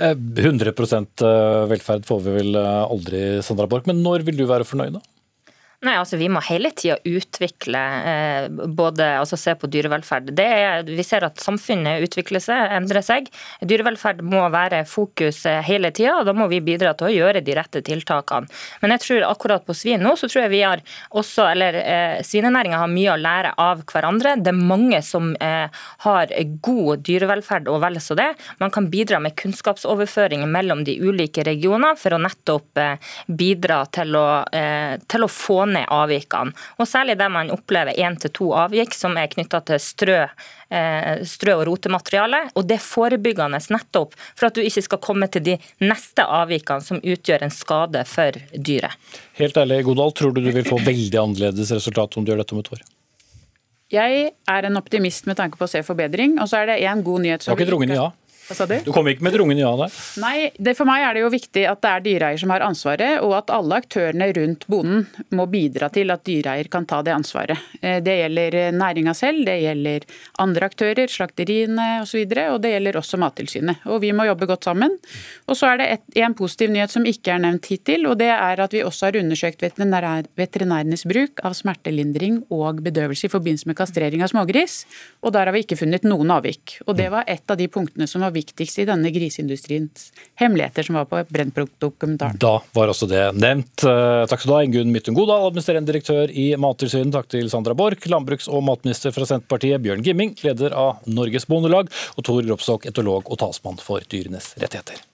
[0.00, 4.96] 100 eh, velferd får vi vel aldri, Sandra Borch, men når vil du være fornøyd?
[4.96, 5.19] da?
[5.80, 10.28] Nei, altså Vi må hele tida utvikle eh, både altså se på dyrevelferd.
[10.36, 13.30] Er, vi ser at samfunnet utvikler seg, endrer seg.
[13.64, 17.40] Dyrevelferd må være fokus eh, hele tida, og da må vi bidra til å gjøre
[17.46, 18.50] de rette tiltakene.
[18.82, 20.82] Men jeg tror akkurat på svin nå, så tror jeg vi har
[21.16, 24.36] også, eller eh, svinenæringa har mye å lære av hverandre.
[24.36, 26.36] Det er mange som eh, har
[26.68, 28.28] god dyrevelferd og vel så det.
[28.60, 34.20] Man kan bidra med kunnskapsoverføring mellom de ulike regioner for å nettopp eh, bidra til
[34.20, 34.28] å,
[35.08, 36.54] til å få ned avvikene.
[36.78, 40.18] Og Særlig der man opplever én til to avvik som er knytta til strø,
[40.70, 42.50] eh, strø og rotemateriale.
[42.54, 46.82] Og det er forebyggende nettopp for at du ikke skal komme til de neste avvikene
[46.82, 48.96] som utgjør en skade for dyret.
[49.38, 52.56] Helt ærlig, Godal, tror du du vil få veldig annerledes resultat om du gjør dette
[52.56, 52.82] om et år?
[53.90, 56.36] Jeg er en optimist med tanke på å se forbedring.
[56.38, 57.42] Og så er det en god nyhet.
[57.42, 58.10] Du har ikke drungen ja?
[58.50, 58.72] Hva sa du?
[58.82, 59.92] Du kom ikke med et rungende ja der?
[60.18, 63.20] Nei, det, for meg er det jo viktig at det er dyreeier som har ansvaret,
[63.22, 65.04] og at alle aktørene rundt bonden
[65.38, 67.68] må bidra til at dyreeier kan ta det ansvaret.
[67.78, 70.06] Eh, det gjelder næringa selv, det gjelder
[70.42, 73.84] andre aktører, slakteriene osv., og, så videre, og det gjelder også Mattilsynet.
[73.86, 74.96] Og Vi må jobbe godt sammen.
[75.46, 78.32] Og så er det et, en positiv nyhet som ikke er nevnt hittil, og det
[78.34, 83.70] er at vi også har undersøkt veterinær, veterinærenes bruk av smertelindring og bedøvelse i forbindelse
[83.70, 84.82] med kastrering av smågris,
[85.22, 86.80] og der har vi ikke funnet noen avvik.
[86.88, 90.86] Og Det var et av de punktene som var viktige viktigst i denne griseindustriens hemmeligheter
[90.86, 92.38] som var på Brennpunkt-dokumentaren.
[92.40, 93.84] Da var også det nevnt.
[93.84, 97.12] Eh, takk skal du ha, Ingunn Midtun Godal, administrerende direktør i Mattilsynet.
[97.14, 101.90] Takk til Sandra Borch, landbruks- og matminister fra Senterpartiet, Bjørn Gimming, leder av Norges Bondelag,
[102.16, 105.09] og Tor Gropstok, etolog og talsmann for dyrenes rettigheter.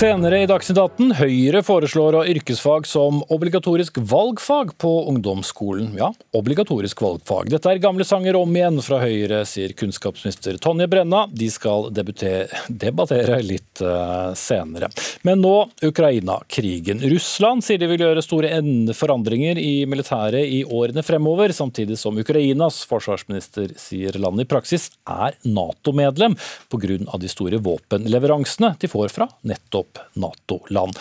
[0.00, 5.90] Senere i Dagsnytt 18, Høyre foreslår å ha yrkesfag som obligatorisk valgfag på ungdomsskolen.
[5.98, 7.50] Ja, obligatorisk valgfag.
[7.52, 11.26] Dette er gamle sanger om igjen fra Høyre, sier kunnskapsminister Tonje Brenna.
[11.28, 14.88] De skal debattere litt uh, senere.
[15.28, 15.52] Men nå
[15.84, 17.04] Ukraina-krigen.
[17.12, 18.54] Russland sier de vil gjøre store
[18.96, 25.36] forandringer i militæret i årene fremover, samtidig som Ukrainas forsvarsminister sier landet i praksis er
[25.44, 26.40] Nato-medlem
[26.72, 27.20] pga.
[27.20, 29.89] de store våpenleveransene de får fra nettopp
[30.20, 30.98] Nato-land.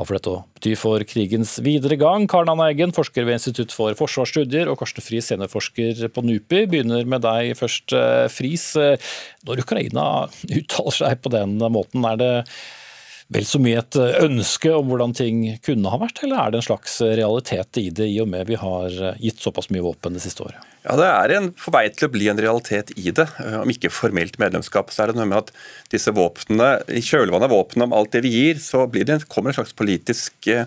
[0.00, 2.24] Hva får dette å bety for krigens videre gang?
[2.30, 6.62] Karen Anna Eggen, forsker ved Institutt for forsvarsstudier, og Karsten Friis, seniorforsker på NUPI.
[6.72, 8.64] Begynner med deg først, eh, Friis.
[8.80, 8.96] Eh,
[9.44, 10.06] når Ukraina
[10.58, 12.32] uttaler seg på den måten, er det
[13.30, 16.68] vel så mye et ønske om hvordan ting kunne ha vært, eller er det en
[16.70, 20.48] slags realitet i det, i og med vi har gitt såpass mye våpen det siste
[20.48, 20.64] året?
[20.80, 23.26] Ja, Det er en, på vei til å bli en realitet i det.
[23.60, 25.50] Om ikke formelt medlemskap, så er det noe med at
[25.92, 29.58] disse våpnene, i kjølvannet av våpnene om alt det vi gir, så det, kommer en
[29.58, 30.64] slags politisk eh,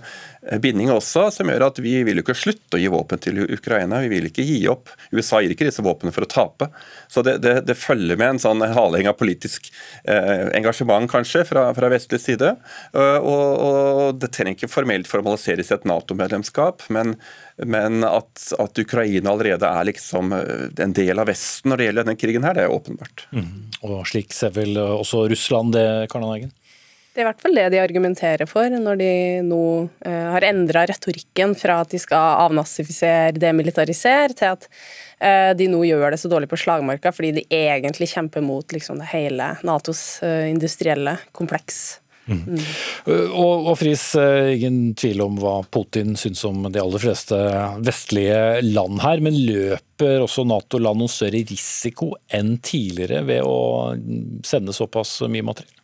[0.61, 4.03] binding også, som gjør at vi vil ikke slutte å gi våpen til Ukraina.
[4.05, 4.91] Vi vil ikke gi opp.
[5.15, 6.69] USA gir ikke disse våpnene for å tape.
[7.09, 9.71] Så det, det, det følger med en sånn haleheng av politisk
[10.03, 12.53] eh, engasjement, kanskje, fra, fra vestlig side.
[12.93, 17.17] Og, og, det trenger ikke formelt formaliseres i et Nato-medlemskap, men
[17.57, 22.07] men at, at, Ukraina allerede er liksom eh, en del av Vesten når det gjelder
[22.07, 23.27] denne krigen, her, det er åpenbart.
[23.35, 23.53] Mm.
[23.85, 26.53] Og Slik ser vel også Russland det, Karnan Eggen?
[27.13, 29.11] Det er i hvert fall det de argumenterer for, når de
[29.45, 29.63] nå
[30.01, 34.65] eh, har endra retorikken fra at de skal avnazifisere, demilitarisere, til at
[35.21, 38.97] eh, de nå gjør det så dårlig på slagmarka fordi de egentlig kjemper mot liksom,
[38.97, 41.83] det hele Natos eh, industrielle kompleks.
[42.27, 42.59] Mm.
[43.35, 47.37] Og, og Friis, eh, ingen tvil om hva Putin syns om de aller fleste
[47.83, 53.57] vestlige land her, men løper også Nato-land noen større risiko enn tidligere ved å
[54.47, 55.82] sende såpass mye materiell?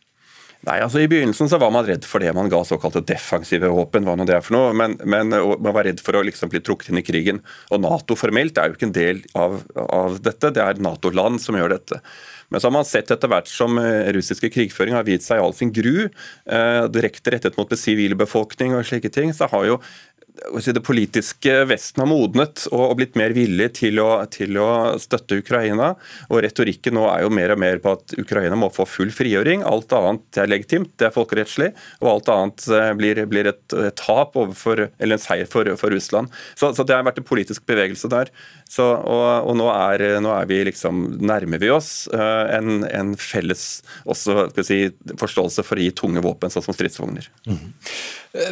[0.68, 4.04] Nei, altså I begynnelsen så var man redd for det man ga såkalte defensive våpen.
[4.04, 6.60] hva nå det er for noe, Men, men man var redd for å liksom bli
[6.60, 7.40] trukket inn i krigen.
[7.72, 11.56] Og Nato formelt er jo ikke en del av, av dette, det er Nato-land som
[11.56, 12.02] gjør dette.
[12.50, 15.44] Men så har man sett etter hvert som eh, russiske krigføring har vist seg i
[15.44, 19.78] all sin gru, eh, direkte rettet mot sivilbefolkning og slike ting, så har jo
[20.60, 25.92] det politiske Vesten har modnet og blitt mer villig til å, til å, støtte Ukraina.
[26.28, 29.64] og Retorikken nå er jo mer og mer på at Ukraina må få full frigjøring.
[29.66, 31.70] Alt annet er legitimt, det er folkerettslig.
[32.00, 36.30] Og alt annet eh, blir, blir et, tap overfor, eller en seier for, for Russland.
[36.54, 38.32] Så, så, det har vært en politisk bevegelse der.
[38.70, 43.16] Så, og, og nå, er, nå, er, vi liksom, nærmer vi oss uh, en, en,
[43.18, 44.84] felles også, si,
[45.18, 47.26] forståelse for å gi tunge våpen, sånn som stridsvogner.
[47.50, 47.64] Mm.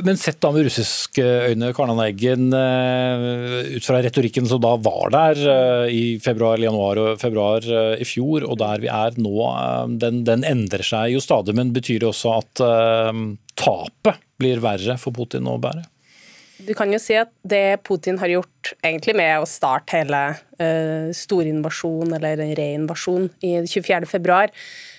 [0.08, 5.14] Men sett da med russiske øyne, Karnan Eggen, uh, ut fra retorikken som da var
[5.14, 7.62] der uh, i februar, januar og februar
[7.94, 9.36] i fjor, og der vi er nå,
[10.02, 11.54] den, den, endrer seg jo stadig.
[11.54, 12.64] Men betyr det også at
[13.58, 15.86] tapet blir verre for Putin å bære?
[16.58, 20.22] Du kan jo si at det Putin har gjort egentlig med å starte hele
[20.58, 24.38] uh, storinvasjonen, eller reinvasjonen, i 24.2,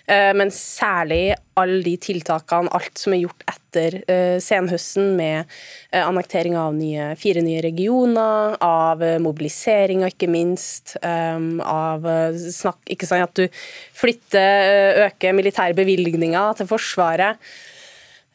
[0.07, 5.49] uh, men særlig alle de tiltakene, alt som er gjort etter uh, senhøsten med
[5.91, 12.07] uh, annektering av nye, fire nye regioner, av uh, mobiliseringa ikke minst, um, av
[12.39, 13.59] snakk Ikke sant at du
[13.99, 17.51] flytter, øker militære bevilgninger til Forsvaret.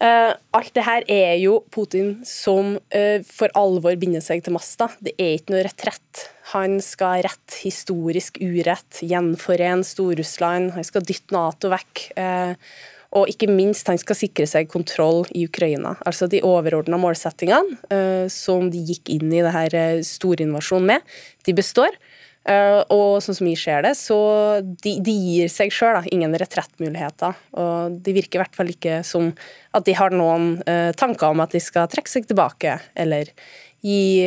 [0.03, 4.89] Uh, alt det her er jo Putin som uh, for alvor binder seg til masta.
[4.99, 6.25] Det er ikke noe retrett.
[6.51, 12.05] Han skal rette historisk urett, gjenforene Stor-Russland, han skal dytte Nato vekk.
[12.19, 12.59] Uh,
[13.15, 15.95] og ikke minst, han skal sikre seg kontroll i Ukraina.
[16.03, 21.13] Altså de overordna målsettingene som de gikk inn i det her storinvasjonen med,
[21.47, 21.95] de består.
[22.45, 24.17] Uh, og sånn som vi ser det, så
[24.61, 27.39] de, de gir seg sjøl ingen retrettmuligheter.
[27.57, 29.31] Og det virker i hvert fall ikke som
[29.75, 33.33] at de har noen uh, tanker om at de skal trekke seg tilbake, eller
[33.85, 34.25] gi,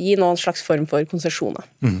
[0.00, 1.66] gi noen slags form for konsesjoner.
[1.84, 1.98] Mm.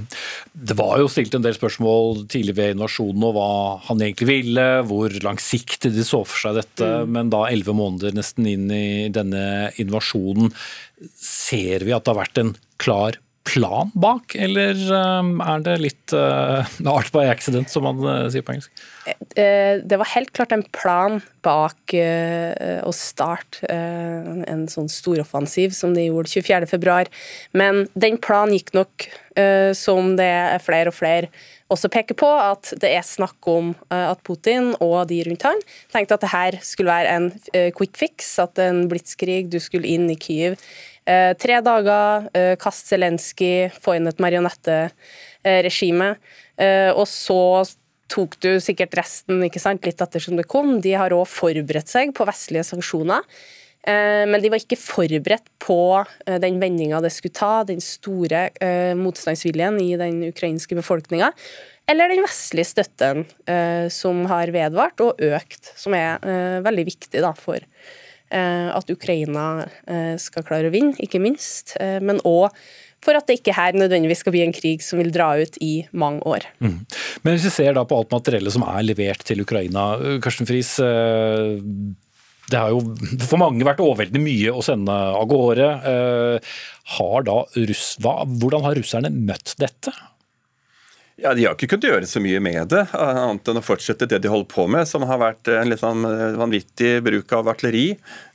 [0.70, 3.50] Det var jo stilt en del spørsmål tidlig ved invasjonen og hva
[3.90, 7.12] han egentlig ville, hvor langsiktig de så for seg dette, mm.
[7.16, 10.54] men da elleve måneder nesten inn i denne invasjonen,
[11.20, 14.78] ser vi at det har vært en klar plan bak, eller
[15.20, 18.84] um, er det litt uh, art by accident, som man uh, sier på engelsk?
[19.36, 26.06] Eh, det var helt klart en plan bak å starte en sånn storoffensiv som de
[26.06, 27.10] gjorde 24.2,
[27.52, 29.04] men den planen gikk nok,
[29.76, 31.28] som det er flere og flere
[31.74, 35.60] også peker på, at det er snakk om at Putin og de rundt han
[35.92, 37.28] tenkte at det her skulle være en
[37.76, 40.56] quick fix, at en blitskrig, du skulle inn i Kyiv
[41.04, 46.14] Eh, tre dager, kaste kast Zelenskyj, få inn et marionetteregime.
[46.56, 47.64] Eh, og så
[48.12, 50.78] tok du sikkert resten ikke sant, litt ettersom det kom.
[50.80, 53.24] De har òg forberedt seg på vestlige sanksjoner.
[53.84, 55.76] Men de var ikke forberedt på
[56.40, 58.46] den vendinga det skulle ta, den store
[58.96, 61.28] motstandsviljen i den ukrainske befolkninga.
[61.92, 63.26] Eller den vestlige støtten
[63.92, 66.16] som har vedvart og økt, som er
[66.64, 67.60] veldig viktig for
[68.34, 71.76] Eh, at Ukraina eh, skal klare å vinne, ikke minst.
[71.80, 72.50] Eh, men òg
[73.04, 75.84] for at det ikke her nødvendigvis skal bli en krig som vil dra ut i
[75.92, 76.46] mange år.
[76.64, 76.78] Mm.
[77.20, 79.90] Men hvis vi ser da på alt materiellet som er levert til Ukraina,
[80.24, 80.78] Karsten Friis.
[82.50, 82.80] Det har jo
[83.24, 85.68] for mange vært overveldende mye å sende av gårde.
[86.96, 87.38] Har da
[87.70, 89.94] Russ, hva, hvordan har russerne møtt dette?
[91.16, 94.18] Ja, De har ikke kunnet gjøre så mye med det, annet enn å fortsette det
[94.24, 96.02] de holder på med, som har vært en sånn
[96.40, 97.92] vanvittig bruk av artilleri,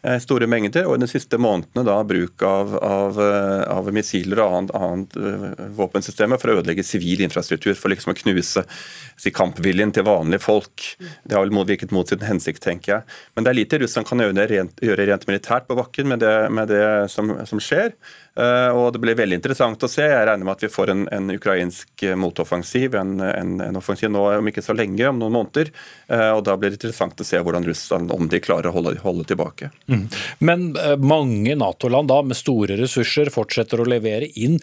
[0.08, 4.40] i store mengder, og i de siste månedene da bruk av, av, eh, av missiler
[4.40, 9.34] og annet, annet eh, våpensystemer for å ødelegge sivil infrastruktur, for liksom å knuse si,
[9.36, 10.88] kampviljen til vanlige folk.
[11.28, 13.18] Det har vel virket mot sin hensikt, tenker jeg.
[13.36, 16.38] Men det er lite Russland kan gjøre rent, gjøre rent militært på bakken med det,
[16.48, 17.92] med det som, som skjer.
[18.36, 20.06] Eh, og Det blir veldig interessant å se.
[20.06, 24.26] Jeg regner med at vi får en, en ukrainsk motoffensiv, en, en, en, offensiv nå
[24.38, 25.72] om ikke så lenge, om noen måneder.
[26.08, 28.98] Eh, og Da blir det interessant å se hvordan Russland, om de klarer å holde,
[29.04, 29.72] holde tilbake.
[29.92, 30.06] Mm.
[30.46, 34.60] Men eh, mange Nato-land da, med store ressurser fortsetter å levere inn.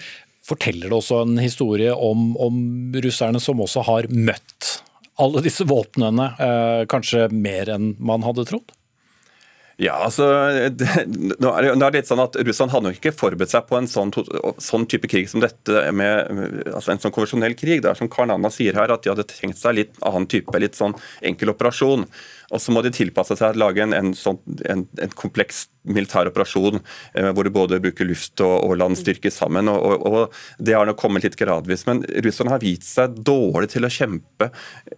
[0.47, 2.59] Forteller det også en historie om, om
[3.03, 4.77] russerne som også har møtt
[5.17, 6.27] alle disse våpnene,
[6.93, 8.76] kanskje mer enn man hadde trodd?
[9.77, 10.25] Ja, altså,
[10.73, 10.89] det,
[11.37, 14.13] nå er det, litt sånn at Russland hadde nok ikke forberedt seg på en sånn,
[14.57, 17.83] sånn, type krig som dette, med altså en sånn konvensjonell krig.
[17.85, 20.63] Det er som Karl Anna sier her, at de hadde tenkt seg litt annen type,
[20.63, 20.97] litt sånn
[21.29, 22.09] enkel operasjon.
[22.55, 24.39] Og så må de tilpasse seg å lage en, en, sånn,
[24.71, 26.81] en, en kompleks militær operasjon
[27.15, 29.71] eh, hvor de både bruker luft og, og landstyrke sammen.
[29.71, 31.87] Og, og, og, Det har nok kommet litt gradvis.
[31.89, 34.51] Men Russland har vist seg dårlig til å kjempe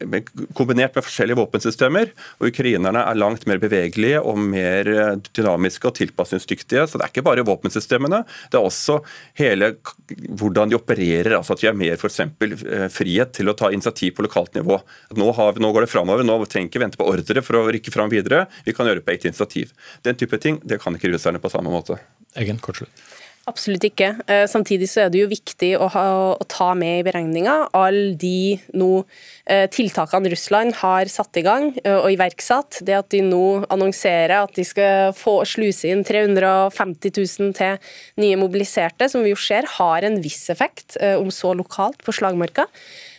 [0.09, 2.13] med, kombinert med forskjellige våpensystemer.
[2.41, 6.87] Og ukrainerne er langt mer bevegelige og mer eh, dynamiske og tilpasningsdyktige.
[6.89, 9.01] Så det er ikke bare våpensystemene, det er også
[9.39, 9.75] hele
[10.09, 11.37] hvordan de opererer.
[11.37, 12.21] altså At de har mer f.eks.
[12.25, 14.81] Eh, frihet til å ta initiativ på lokalt nivå.
[15.19, 17.63] Nå, vi, nå går det framover, nå trenger vi ikke vente på ordre lettere for
[17.63, 18.47] å rykke fram videre.
[18.65, 19.73] Vi kan gjøre det på eget initiativ.
[20.03, 21.99] Den type ting det kan ikke russerne på samme måte.
[22.37, 23.07] Egen, kort slutt.
[23.49, 24.11] Absolutt ikke.
[24.29, 26.03] Eh, samtidig så er det jo viktig å, ha,
[26.37, 29.07] å ta med i beregninga alle de no,
[29.49, 32.83] eh, tiltakene Russland har satt i gang eh, og iverksatt.
[32.85, 37.81] Det at de nå annonserer at de skal få sluse inn 350 000 til
[38.21, 42.69] nye mobiliserte, som vi jo ser har en viss effekt, om så lokalt på slagmarka.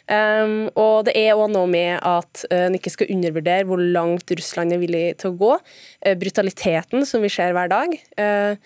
[0.10, 4.74] Um, og det er òg noe med at uh, ikke skal undervurdere hvor langt Russland
[4.74, 5.52] er villig til å gå.
[6.02, 7.93] Uh, brutaliteten som vi ser hver dag.
[8.17, 8.58] Uh,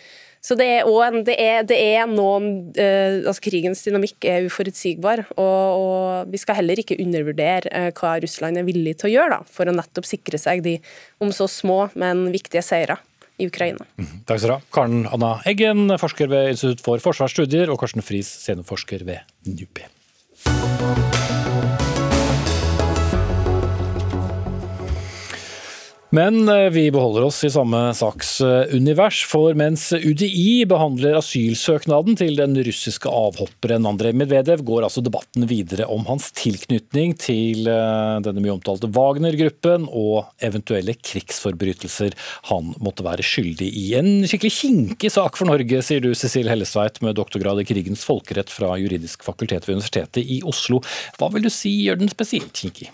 [0.44, 5.78] så det er, en, det er, det er noen altså Krigens dynamikk er uforutsigbar, og,
[5.80, 9.72] og vi skal heller ikke undervurdere hva Russland er villig til å gjøre da, for
[9.72, 10.74] å nettopp sikre seg de
[11.24, 13.00] om så små, men viktige seire
[13.40, 13.88] i Ukraina.
[13.96, 14.62] Mm, takk skal du ha.
[14.76, 19.88] Karen Anna Eggen, forsker ved Institutt for forsvarsstudier, og Karsten Friis, seniorforsker ved NUPI.
[26.14, 32.54] Men eh, vi beholder oss i samme saksunivers, for mens UDI behandler asylsøknaden til den
[32.68, 38.54] russiske avhopperen Andrej Medvedev, går altså debatten videre om hans tilknytning til eh, denne mye
[38.54, 42.14] omtalte Wagner-gruppen og eventuelle krigsforbrytelser
[42.52, 43.90] han måtte være skyldig i.
[43.98, 48.54] En skikkelig kinkig sak for Norge, sier du Cecil Hellesveit, med doktorgrad i krigens folkerett
[48.54, 50.86] fra Juridisk fakultet ved Universitetet i Oslo.
[51.18, 52.94] Hva vil du si gjør den spesielt kinkig?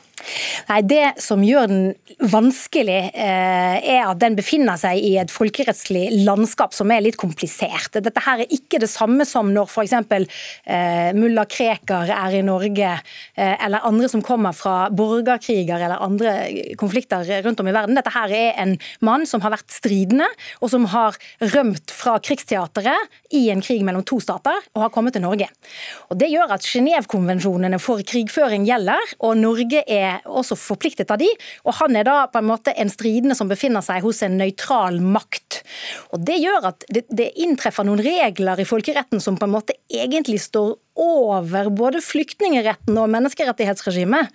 [0.70, 1.86] Nei, Det som gjør den
[2.32, 7.92] vanskelig, eh, er at den befinner seg i et folkerettslig landskap som er litt komplisert.
[7.94, 9.94] Dette her er ikke det samme som når f.eks.
[10.66, 12.92] Eh, mulla Krekar er i Norge,
[13.36, 17.96] eh, eller andre som kommer fra borgerkriger eller andre konflikter rundt om i verden.
[17.96, 20.28] Dette her er en mann som har vært stridende,
[20.62, 25.14] og som har rømt fra krigsteateret i en krig mellom to stater, og har kommet
[25.14, 25.50] til Norge.
[26.10, 31.30] Og Det gjør at Genévekonvensjonene for krigføring gjelder, og Norge er også forpliktet av de,
[31.66, 35.00] og han er da på en måte en stridende som befinner seg hos en nøytral
[35.04, 35.62] makt.
[36.14, 39.78] Og Det gjør at det, det inntreffer noen regler i folkeretten som på en måte
[39.90, 44.34] egentlig står over både flyktningeretten og menneskerettighetsregimet.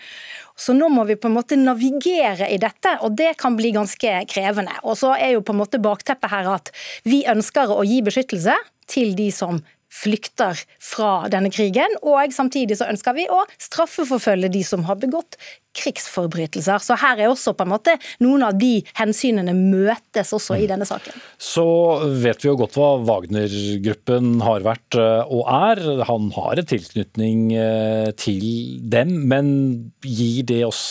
[0.57, 4.17] Så nå må vi på en måte navigere i dette, og det kan bli ganske
[4.31, 4.73] krevende.
[4.87, 6.73] Og så er jo på en måte bakteppet her at
[7.05, 8.57] vi ønsker å gi beskyttelse
[8.91, 9.61] til de som
[9.95, 11.99] flykter fra denne krigen.
[12.03, 15.39] Og samtidig så ønsker vi å straffeforfølge de som har begått
[15.77, 16.83] krigsforbrytelser.
[16.83, 20.87] Så her er også på en måte noen av de hensynene møtes også i denne
[20.89, 21.17] saken.
[21.39, 21.67] Så
[22.23, 25.83] vet vi jo godt hva Wagner-gruppen har vært eh, og er.
[26.11, 28.47] Han har en tilknytning eh, til
[28.95, 29.53] dem, men
[30.05, 30.85] gir det oss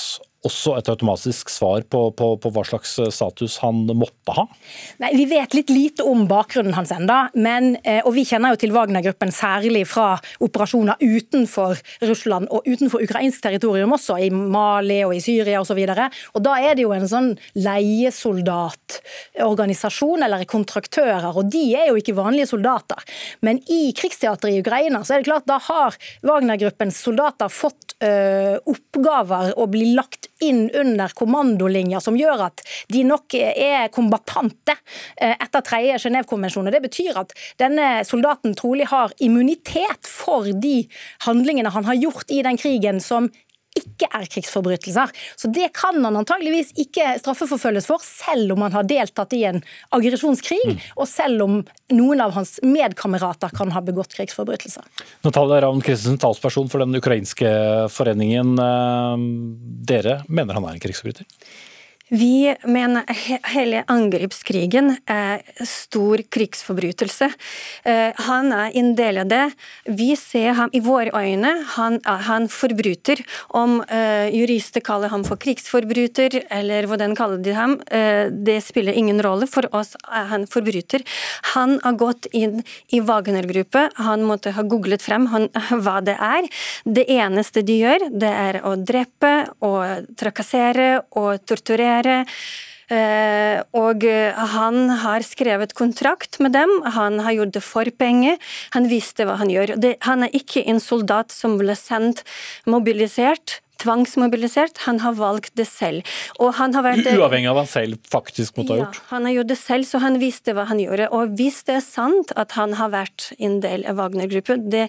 [0.48, 4.44] også et automatisk svar på, på, på, hva slags eh, status han måtte ha?
[5.04, 8.74] Nei, Vi vet litt lite om bakgrunnen hans enda, eh, og vi kjenner jo til
[8.76, 10.08] Wagner-gruppen særlig fra
[10.44, 15.80] operasjoner utenfor Russland og utenfor ukrainsk territorium også, i Mali og i Syria osv.
[16.44, 22.48] Da er det jo en sånn leiesoldatorganisasjon eller kontraktører, og de er jo ikke vanlige
[22.52, 23.00] soldater.
[23.46, 25.92] Men i krigsteateret i Ukraina så er det klart da har
[26.26, 32.64] Wagner-gruppens soldater fått ø, eh, oppgaver og blir lagt inn under kommandolinjer som gjør at
[32.94, 34.76] de nok er kombatante
[35.18, 36.72] eh, etter tredje Genévekonvensjon.
[36.74, 40.84] Det betyr at denne soldaten trolig har immunitet for de
[41.28, 43.32] handlingene han har gjort i den krigen som
[43.80, 45.12] ikke er krigsforbrytelser.
[45.40, 49.62] Så Det kan han antageligvis ikke straffeforfølges for, selv om han har deltatt i en
[49.96, 50.80] aggresjonskrig, mm.
[50.98, 51.60] og selv om
[51.94, 54.86] noen av hans medkamerater kan ha begått krigsforbrytelser.
[55.26, 57.54] Natalia Ravn Christensen, talsperson for den ukrainske
[57.94, 58.58] foreningen.
[58.60, 59.28] Eh,
[59.94, 61.28] dere mener han er en krigsforbryter?
[62.14, 63.08] Vi mener
[63.50, 67.30] hele angrepskrigen er stor krigsforbrytelse.
[67.90, 69.42] Eh, han er en del av det.
[69.90, 73.24] Vi ser ham i våre øyne, han, han forbryter.
[73.58, 77.76] Om uh, jurister kaller ham for krigsforbryter, eller hvordan kaller de ham,
[78.46, 79.48] det spiller ingen rolle.
[79.50, 81.04] For oss er han forbryter.
[81.54, 82.62] Han har gått inn
[82.94, 85.50] i Wagner-gruppe, han måtte ha googlet frem han,
[85.84, 86.50] hva det er.
[86.86, 89.34] Det eneste de gjør, det er å drepe
[89.66, 90.90] og trakassere
[91.20, 92.28] og torturere være.
[92.94, 94.04] Eh, og
[94.54, 98.38] han har skrevet kontrakt med dem, han har gjort det for penger,
[98.76, 99.78] han visste hva han gjør.
[100.04, 102.26] Han er ikke en soldat som ble sendt
[102.70, 106.08] mobilisert tvangsmobilisert, han har valgt det selv.
[106.40, 109.00] Og han har vært, Uavhengig av hva han selv faktisk måtte ha gjort?
[109.02, 111.10] Ja, han har gjort det selv, så han visste hva han gjorde.
[111.16, 114.88] Og hvis det er sant at han har vært en del av Wagner-gruppen, det,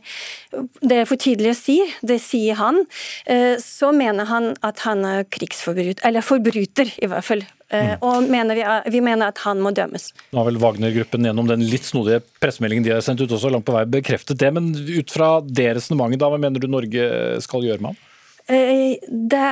[0.82, 2.84] det, er for tidlig å si, det sier han,
[3.30, 7.44] eh, så mener han at han er krigsforbryter, eller forbryter i hvert fall.
[7.72, 8.04] Eh, mm.
[8.04, 10.10] Og mener vi, vi, mener at han må dømmes.
[10.30, 13.66] Nå har vel Wagner-gruppen gjennom den litt snodige pressemeldingen de har sendt ut også langt
[13.66, 14.52] på vei bekreftet det.
[14.54, 18.02] Men ut fra det resonnementet, hva mener du Norge skal gjøre med ham?
[18.48, 19.48] Eh, det,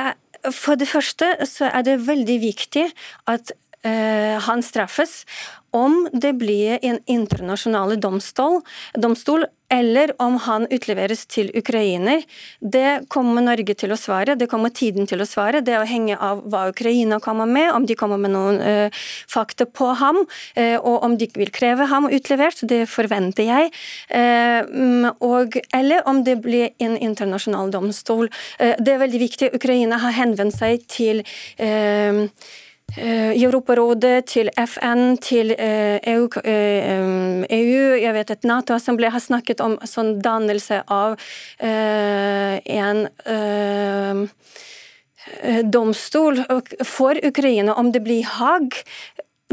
[0.53, 2.85] for det første så er det veldig viktig
[3.31, 3.53] at
[3.87, 5.23] uh, han straffes
[5.73, 8.61] om det blir en internasjonal domstol,
[8.93, 12.23] domstol eller om han utleveres til ukrainer.
[12.59, 15.63] Det kommer Norge til å svare, det kommer tiden til å svare.
[15.65, 19.89] Det avhenger av hva Ukraina kommer med, om de kommer med noen uh, fakta på
[19.99, 20.21] ham,
[20.57, 22.61] uh, og om de vil kreve ham utlevert.
[22.69, 23.73] Det forventer jeg.
[24.13, 28.29] Uh, og, eller om det blir en internasjonal domstol.
[28.59, 29.49] det er veldig viktig.
[29.57, 31.23] Ukraina har henvendt seg til
[31.57, 32.29] Eh,
[32.93, 39.79] Europarådet, til FN, til EU, eh, EU e jeg vet at Nato-assembleet har snakket om
[39.81, 41.17] sånn dannelse av
[41.57, 43.07] eh, en
[45.63, 46.43] domstol
[46.85, 48.77] for Ukraina, om det blir Haag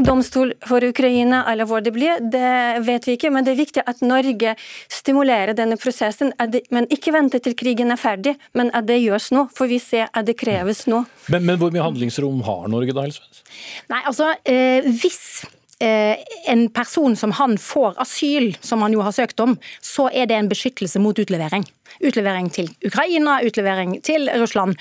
[0.05, 3.31] domstol for Ukraina, eller hvor det blir, det vet vi ikke.
[3.33, 4.55] Men det er viktig at Norge
[4.91, 6.33] stimulerer denne prosessen.
[6.51, 9.47] Det, men ikke venter til krigen er ferdig, men at det gjøres nå.
[9.55, 11.03] For vi ser at det kreves nå.
[11.33, 13.43] Men, men hvor mye handlingsrom har Norge da, Helseth?
[13.91, 15.43] Nei, altså, eh, hvis
[15.83, 16.21] eh,
[16.51, 20.37] en person som han får asyl, som han jo har søkt om, så er det
[20.37, 21.65] en beskyttelse mot utlevering.
[21.99, 24.75] Utlevering til Ukraina, utlevering til Russland.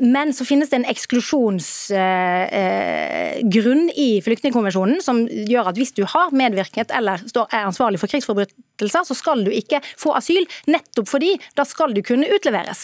[0.00, 6.88] Men så finnes det en eksklusjonsgrunn i flyktningkonvensjonen som gjør at hvis du har medvirket
[6.94, 7.14] eller
[7.48, 12.02] er ansvarlig for krigsforbrytelser, så skal du ikke få asyl, nettopp fordi da skal du
[12.06, 12.80] kunne utleveres.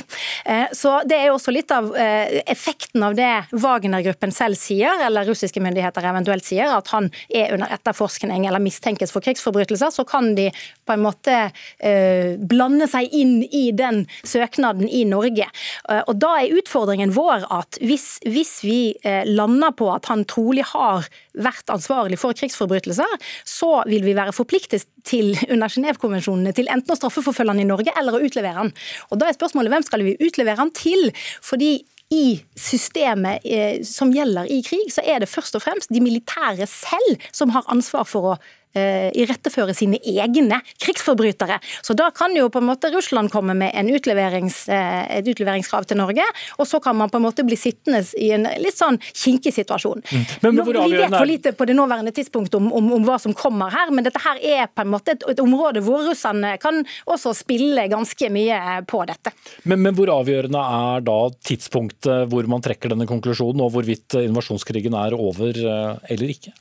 [0.73, 6.05] Så Det er også litt av effekten av det Wagner-gruppen selv sier, eller russiske myndigheter
[6.09, 10.51] eventuelt sier, at han er under etterforskning eller mistenkes for krigsforbrytelser, så kan de
[10.85, 11.35] på en måte
[11.79, 15.49] eh, blande seg inn i den søknaden i Norge.
[15.89, 20.24] Eh, og Da er utfordringen vår at hvis, hvis vi eh, lander på at han
[20.30, 26.70] trolig har vært ansvarlig for krigsforbrytelser, så vil vi være forpliktet til under Genévekonvensjonene til
[26.72, 28.74] enten å straffeforfølge han i Norge eller å utlevere han.
[29.11, 31.11] Og Da er spørsmålet hvem skal vi utlevere han til?
[31.43, 31.78] Fordi
[32.12, 36.68] i systemet eh, som gjelder i krig, så er det først og fremst de militære
[36.70, 38.37] selv som har ansvar for å
[38.75, 41.61] Eh, iretteføre sine egne krigsforbrytere.
[41.79, 45.87] Så Da kan jo på en måte Russland komme med en utleverings, eh, et utleveringskrav
[45.87, 46.25] til Norge,
[46.59, 50.03] og så kan man på en måte bli sittende i en litt sånn kinkig situasjon.
[50.03, 50.25] Mm.
[50.43, 53.33] Men, men vi vet for lite på det nåværende tidspunkt om, om, om, hva som
[53.33, 56.83] kommer her, men dette her er på en måte et, et område hvor russerne kan
[57.07, 59.31] også spille ganske mye på dette.
[59.70, 64.99] Men, men hvor avgjørende er da tidspunktet hvor man trekker denne konklusjonen, og hvorvidt invasjonskrigen
[64.99, 66.57] er over eh, eller ikke?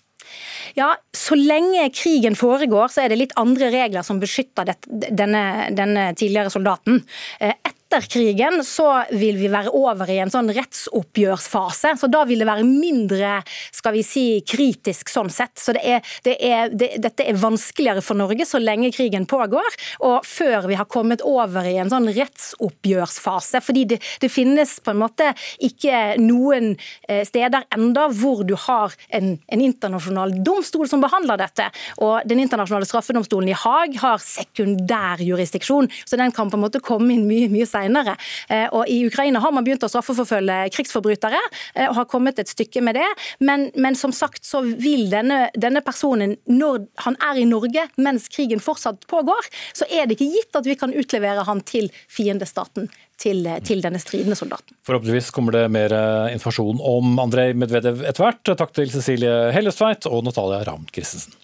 [0.77, 6.09] Ja, Så lenge krigen foregår, så er det litt andre regler som beskytter denne, denne,
[6.17, 7.03] tidligere soldaten.
[7.39, 7.53] Eh,
[7.93, 11.93] etter krigen så vil vi være over i en sånn rettsoppgjørsfase.
[12.01, 13.35] Så da vil det være mindre
[13.73, 15.53] skal vi si, kritisk sånn sett.
[15.61, 19.77] Så det er, det er, det, dette er vanskeligere for Norge så lenge krigen pågår,
[20.05, 23.61] og før vi har kommet over i en sånn rettsoppgjørsfase.
[23.61, 25.29] Fordi det, det finnes på en måte
[25.61, 31.69] ikke noen eh, steder enda hvor du har en, en internasjonal domstol som behandler dette.
[32.01, 36.81] Og Den internasjonale straffedomstolen i Haag har sekundær jurisdiksjon, så den kan på en måte
[36.83, 38.15] komme inn mye, mye senere senere.
[38.49, 41.39] Eh, og I Ukraina har man begynt å straffeforfølge krigsforbrytere
[41.75, 43.09] eh, og har kommet et stykke med det.
[43.43, 48.29] Men, men som sagt så vil denne, denne, personen, når han er i Norge mens
[48.31, 52.91] krigen fortsatt pågår, så er det ikke gitt at vi kan utlevere han til fiendestaten.
[53.23, 54.73] Til, til, denne stridende soldaten.
[54.83, 58.51] Forhåpentligvis kommer det mer eh, informasjon om Andrej Medvedev etter hvert.
[58.57, 61.37] Takk til Cecilie Hellestveit og Natalia Ramm Christensen.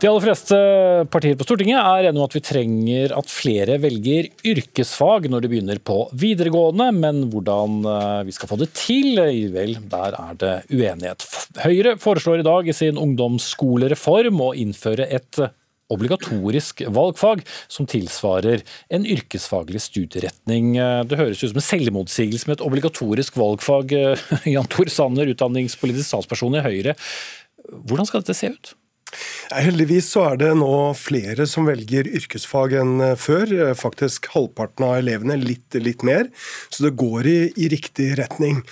[0.00, 0.56] De aller fleste
[1.12, 5.50] partier på Stortinget er enige om at vi trenger at flere velger yrkesfag når de
[5.52, 9.20] begynner på videregående, men hvordan eh, vi skal få det til,
[9.52, 11.28] vel, der er det uenighet.
[11.60, 15.42] Høyre foreslår i dag i sin ungdomsskolereform å innføre et
[15.92, 20.78] obligatorisk valgfag som tilsvarer en yrkesfaglig studieretning.
[21.10, 23.98] Det høres ut som en selvmotsigelse med et obligatorisk valgfag.
[24.56, 26.96] Jan Tor Sanner, utdanningspolitisk statsperson i Høyre.
[27.68, 28.78] Hvordan skal dette se ut?
[29.50, 33.50] Heldigvis så er det nå flere som velger yrkesfag enn eh, før.
[33.50, 36.28] Eh, faktisk halvparten av elevene, litt, litt mer.
[36.70, 38.62] Så det går i, i, riktig retning.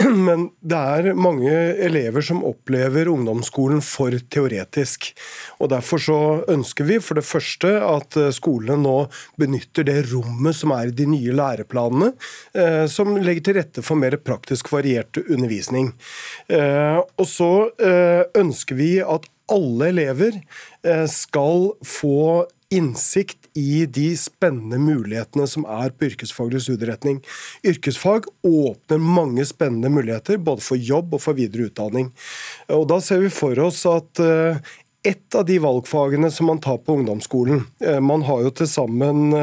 [0.28, 5.12] Men det er mange elever som opplever ungdomsskolen for teoretisk.
[5.60, 6.20] Og Derfor så
[6.52, 8.96] ønsker vi for det første at eh, skolene nå
[9.40, 12.12] benytter det rommet som er i de nye læreplanene,
[12.90, 15.90] som legger til rette for mer praktisk variert undervisning.
[16.52, 17.50] Og så
[18.38, 25.92] ønsker vi at alle elever eh, skal få innsikt i de spennende mulighetene som er
[25.92, 27.18] på yrkesfaglig studieretning.
[27.68, 32.08] Yrkesfag åpner mange spennende muligheter, både for jobb og for videre utdanning.
[32.72, 34.72] Og Da ser vi for oss at et
[35.02, 39.34] ett av de valgfagene som man tar på ungdomsskolen eh, Man har jo til sammen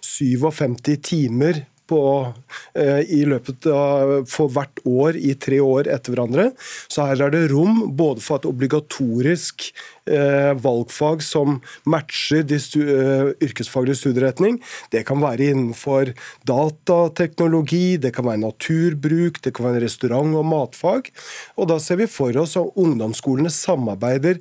[0.00, 2.32] 57 timer på,
[2.74, 6.50] eh, i løpet av for hvert år i tre år etter hverandre.
[6.88, 9.68] Så her er det rom både for et obligatorisk
[10.06, 14.60] eh, valgfag som matcher de stu, eh, yrkesfaglige studieretning.
[14.92, 16.14] Det kan være innenfor
[16.48, 21.10] datateknologi, det kan være naturbruk, det kan være restaurant- og matfag.
[21.56, 24.40] Og da ser vi for oss at ungdomsskolene samarbeider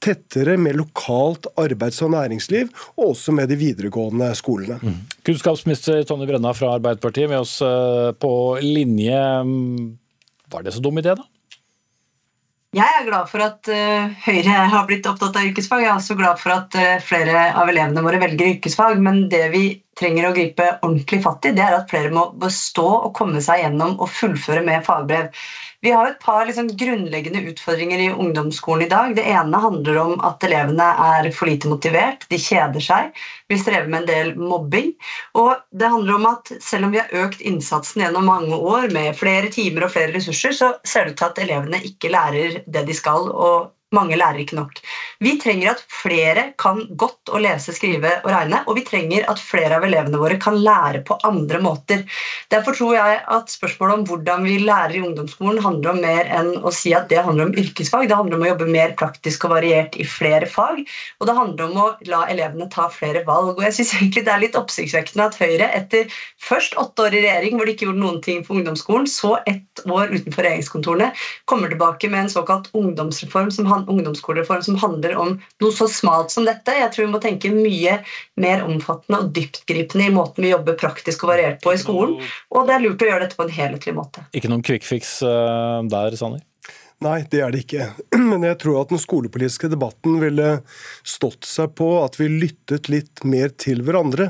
[0.00, 4.78] tettere med lokalt arbeids- og næringsliv, og også med de videregående skolene.
[4.82, 5.02] Mm.
[5.26, 8.32] Kunnskapsminister Tonje Brenna fra Arbeiderpartiet med oss eh, på
[8.64, 9.20] linje.
[10.50, 11.28] Var det så dum idé, da?
[12.70, 15.80] Jeg er glad for at uh, Høyre har blitt opptatt av yrkesfag.
[15.82, 19.00] Jeg er også glad for at uh, flere av elevene våre velger yrkesfag.
[19.02, 19.64] Men det vi
[19.98, 23.64] trenger å gripe ordentlig fatt i, det er at flere må bestå og komme seg
[23.64, 25.34] gjennom og fullføre med fagbrev.
[25.82, 29.14] Vi har et par liksom, grunnleggende utfordringer i ungdomsskolen i dag.
[29.16, 33.16] Det ene handler om at elevene er for lite motivert, de kjeder seg,
[33.48, 34.92] vi strever med en del mobbing.
[35.40, 39.16] Og det handler om at selv om vi har økt innsatsen gjennom mange år med
[39.16, 42.86] flere timer og flere ressurser, så ser det ut til at elevene ikke lærer det
[42.90, 43.32] de skal.
[43.32, 44.78] og mange lærer ikke nok.
[45.20, 49.40] Vi trenger at flere kan godt å lese, skrive og regne, og vi trenger at
[49.42, 52.04] flere av elevene våre kan lære på andre måter.
[52.52, 56.52] Derfor tror jeg at spørsmålet om hvordan vi lærer i ungdomsskolen handler om mer enn
[56.62, 58.06] å si at det handler om yrkesfag.
[58.10, 60.82] Det handler om å jobbe mer praktisk og variert i flere fag,
[61.18, 63.56] og det handler om å la elevene ta flere valg.
[63.56, 67.24] Og jeg synes egentlig det er litt oppsiktsvekkende at Høyre etter først åtte år i
[67.26, 71.10] regjering hvor de ikke gjorde noen ting for ungdomsskolen, så ett år utenfor regjeringskontorene,
[71.50, 76.48] kommer tilbake med en såkalt ungdomsreform som ungdomsskolereform som handler om noe så smalt som
[76.48, 76.74] dette.
[76.76, 78.00] Jeg tror vi må tenke mye
[78.40, 82.18] mer omfattende og dyptgripende i måten vi jobber praktisk og variert på i skolen.
[82.54, 84.26] Og det er lurt å gjøre dette på en helhetlig måte.
[84.36, 86.44] Ikke noen quick fix eh, der, Sanner?
[87.00, 87.84] Nei, det er det ikke.
[88.30, 90.58] Men jeg tror at den skolepolitiske debatten ville
[91.00, 94.26] stått seg på at vi lyttet litt mer til hverandre.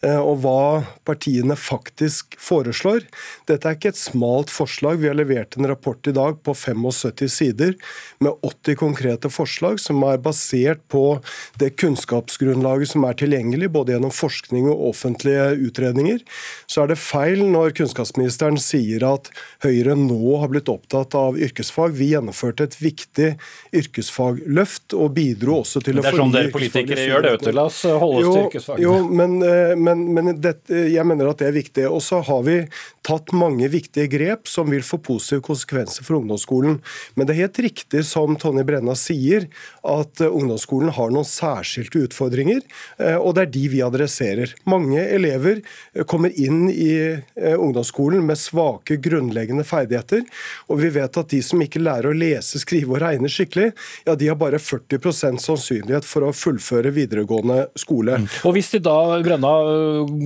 [0.00, 0.60] Eh, og hva
[1.04, 3.04] partiene faktisk foreslår.
[3.50, 5.02] Dette er ikke et smalt forslag.
[5.02, 7.76] Vi har levert en rapport i dag på 75 sider
[8.24, 11.18] med 80 konkrete forslag som er basert på
[11.60, 16.24] det kunnskapsgrunnlaget som er tilgjengelig, både gjennom forskning og offentlige utredninger.
[16.64, 19.28] Så er det feil når kunnskapsministeren sier at
[19.66, 21.92] Høyre nå har blitt opptatt av yrkesfag.
[21.96, 23.32] Vi gjennomførte et viktig
[23.76, 27.46] yrkesfagløft og bidro også til å fornye Det er sånn dere politikere gjør det, vet
[27.46, 27.52] du.
[27.56, 28.82] La oss holde oss til yrkesfag.
[28.82, 31.86] Jo, men, eh, men, men det, jeg mener at det er viktig.
[31.90, 32.58] Og så har vi
[33.06, 36.80] tatt mange viktige grep som vil få positive konsekvenser for ungdomsskolen.
[37.14, 39.48] Men det er helt riktig som Tonje Brenna sier,
[39.86, 42.62] at eh, ungdomsskolen har noen særskilte utfordringer,
[43.00, 44.54] eh, og det er de vi adresserer.
[44.68, 45.62] Mange elever
[46.10, 46.90] kommer inn i
[47.36, 50.24] ungdomsskolen med svake grunnleggende ferdigheter,
[50.68, 53.70] og vi vet at de som ikke lærer å lese, skrive og regne skikkelig,
[54.04, 55.00] ja, de har bare 40
[55.40, 58.18] sannsynlighet for å fullføre videregående skole.
[58.20, 58.28] Mm.
[58.44, 59.54] Og hvis de da, Brenna,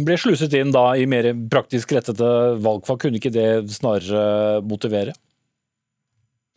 [0.06, 2.30] ble sluset inn da i mer praktisk rettede
[2.64, 5.14] valgfag, kunne ikke det snarere motivere?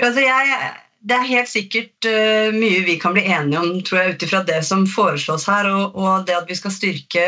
[0.03, 0.72] Altså jeg,
[1.03, 4.41] det er helt sikkert uh, mye vi kan bli enige om tror jeg, ut ifra
[4.47, 7.28] det som foreslås her, og, og det at vi skal styrke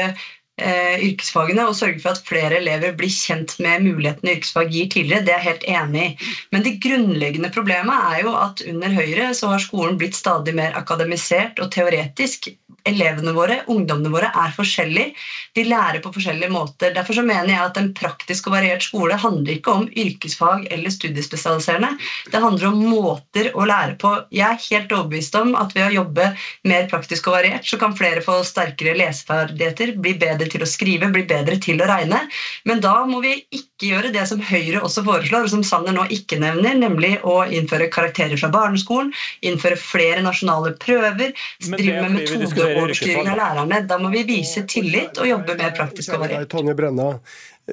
[0.62, 5.34] yrkesfagene og sørge for at flere elever blir kjent med mulighetene yrkesfag gir tidligere, det
[5.34, 6.30] er jeg helt enig i.
[6.56, 10.78] Men det grunnleggende problemet er jo at under Høyre så har skolen blitt stadig mer
[10.80, 12.50] akademisert og teoretisk
[12.90, 15.14] elevene våre, ungdommene våre, er forskjellige.
[15.58, 16.94] De lærer på forskjellige måter.
[16.96, 20.94] Derfor så mener jeg at en praktisk og variert skole handler ikke om yrkesfag eller
[20.94, 21.96] studiespesialiserende.
[22.32, 24.14] Det handler om måter å lære på.
[24.36, 26.30] Jeg er helt overbevist om at ved å jobbe
[26.70, 31.10] mer praktisk og variert, så kan flere få sterkere leseferdigheter, bli bedre til å skrive,
[31.14, 32.22] bli bedre til å regne.
[32.70, 36.06] Men da må vi ikke gjøre det som Høyre også foreslår, og som Sanner nå
[36.14, 39.12] ikke nevner, nemlig å innføre karakterer fra barneskolen,
[39.46, 41.34] innføre flere nasjonale prøver,
[41.66, 43.82] drive med metode overstyring av lærerne.
[43.90, 46.50] Da må vi vise tillit og jobbe mer praktisk og variert.
[46.52, 47.10] Tonje Brenna,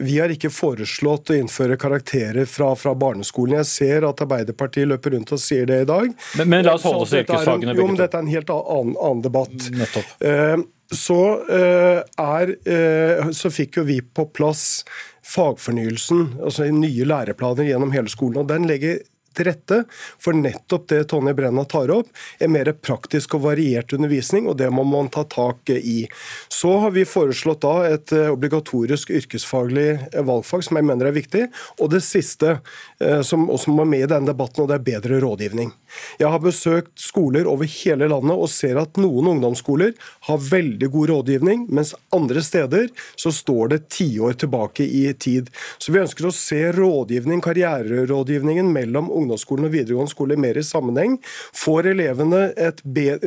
[0.00, 3.58] vi har ikke foreslått å innføre karakterer fra, fra, barneskolen.
[3.60, 6.12] Jeg ser at Arbeiderpartiet løper rundt og sier det i dag.
[6.40, 7.76] Men, men la oss holde oss til yrkesfagene.
[7.76, 9.68] Jo, men dette er en helt annen, annen debatt.
[9.76, 10.14] Nettopp.
[10.24, 14.82] Uh, så, uh, er, uh, så fikk jo vi på plass
[15.28, 18.42] fagfornyelsen, altså nye læreplaner gjennom hele skolen.
[18.42, 19.00] og Den legger
[19.36, 19.82] til rette
[20.22, 24.70] for nettopp det Tonje Brenna tar opp, en mer praktisk og variert undervisning, og det
[24.74, 26.06] må man ta tak i.
[26.52, 31.16] Så har vi foreslått da et eh, obligatorisk yrkesfaglig eh, valgfag, som jeg mener er
[31.16, 31.46] viktig.
[31.80, 32.58] Og det siste,
[33.02, 35.72] eh, som også må med i denne debatten, og det er bedre rådgivning.
[36.20, 39.92] Jeg har besøkt skoler over hele landet og ser at noen ungdomsskoler
[40.28, 45.50] har veldig god rådgivning, mens andre steder så står det tiår tilbake i tid.
[45.78, 51.18] Så vi ønsker å se rådgivning, karriererådgivningen mellom ungdomsskolen og videregående skole mer i sammenheng.
[51.56, 52.42] Får elevene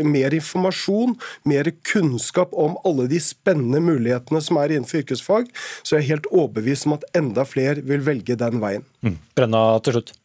[0.06, 1.16] mer informasjon,
[1.50, 5.50] mer kunnskap om alle de spennende mulighetene som er innenfor yrkesfag,
[5.84, 8.86] så jeg er helt overbevist om at enda flere vil velge den veien.
[9.06, 9.18] Mm.
[9.38, 10.16] Brenna til slutt.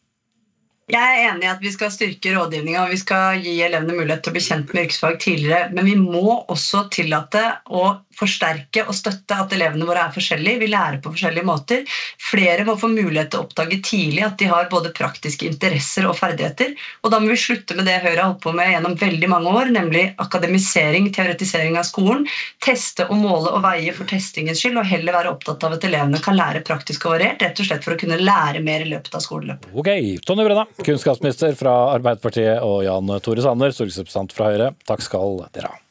[0.91, 4.25] Jeg er enig i at vi skal styrke rådgivninga og vi skal gi elevene mulighet
[4.25, 5.69] til å bli kjent med yrkesfag tidligere.
[5.75, 7.83] Men vi må også tillate å
[8.17, 10.61] forsterke og støtte at elevene våre er forskjellige.
[10.61, 11.83] Vi lærer på forskjellige måter.
[12.21, 16.17] Flere må få mulighet til å oppdage tidlig at de har både praktiske interesser og
[16.19, 16.75] ferdigheter.
[17.05, 19.55] Og da må vi slutte med det Høyre har holdt på med gjennom veldig mange
[19.61, 22.27] år, nemlig akademisering, teoretisering av skolen.
[22.63, 26.21] Teste og måle og veie for testingens skyld, og heller være opptatt av at elevene
[26.23, 29.17] kan lære praktisk og variert, rett og slett for å kunne lære mer i løpet
[29.17, 29.71] av skoleløpet.
[29.73, 29.91] Ok,
[30.25, 34.73] Tonje Brenna kunnskapsminister fra Arbeiderpartiet og Jan Tore Sanner, stortingsrepresentant fra Høyre.
[34.87, 35.81] Takk skal dere ha.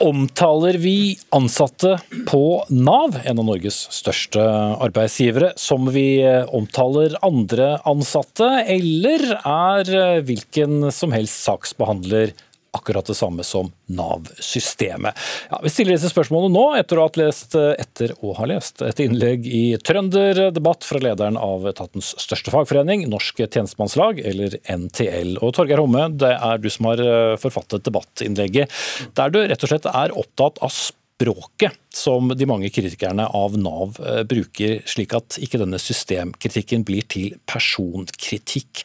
[0.00, 1.98] Omtaler vi ansatte
[2.28, 4.40] på Nav, en av Norges største
[4.80, 6.24] arbeidsgivere, som vi
[6.56, 12.32] omtaler andre ansatte, eller er hvilken som helst saksbehandler
[12.76, 15.18] akkurat det samme som Nav-systemet.
[15.50, 19.02] Ja, vi stiller disse spørsmålene nå, etter å ha lest, etter å ha lest et
[19.02, 25.36] innlegg i Trønder Debatt fra lederen av etatens største fagforening, Norsk tjenestemannslag, eller NTL.
[25.40, 28.80] Og Torgeir Homme, det er du som har eh, forfattet debattinnlegget,
[29.18, 30.72] der du rett og slett er opptatt av
[31.20, 37.06] språket som de mange kritikerne av Nav eh, bruker, slik at ikke denne systemkritikken blir
[37.10, 38.84] til personkritikk.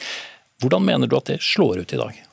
[0.64, 2.26] Hvordan mener du at det slår ut i dag?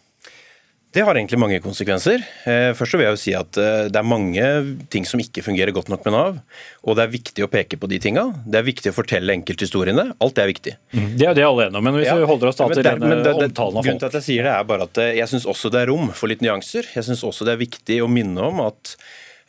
[0.93, 2.21] Det har egentlig mange konsekvenser.
[2.45, 4.49] Eh, først vil jeg jo si at eh, Det er mange
[4.93, 6.41] ting som ikke fungerer godt nok med Nav.
[6.85, 8.27] Og det er viktig å peke på de tinga.
[8.45, 10.11] Det er viktig å fortelle enkelthistoriene.
[10.21, 10.77] Alt det er viktig.
[10.93, 12.85] Mm, det er det alle enige om, men hvis ja, vi holder oss da til
[12.85, 13.89] denne omtalen av folk.
[13.89, 15.93] Grunnen til at jeg sier det er bare at eh, jeg syns også det er
[15.95, 16.93] rom for litt nyanser.
[16.93, 18.97] Jeg syns også det er viktig å minne om at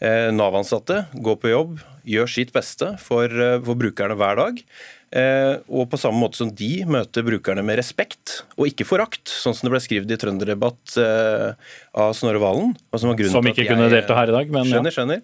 [0.03, 3.31] Nav-ansatte går på jobb, gjør sitt beste for,
[3.63, 4.57] for brukerne hver dag.
[5.13, 9.53] Eh, og på samme måte som de møter brukerne med respekt, og ikke forakt, sånn
[9.53, 12.73] som det ble skrevet i Trønderdebatt eh, av Snorre Valen.
[12.95, 15.21] Som, som ikke kunne delta her i dag, men skjønner, skjønner.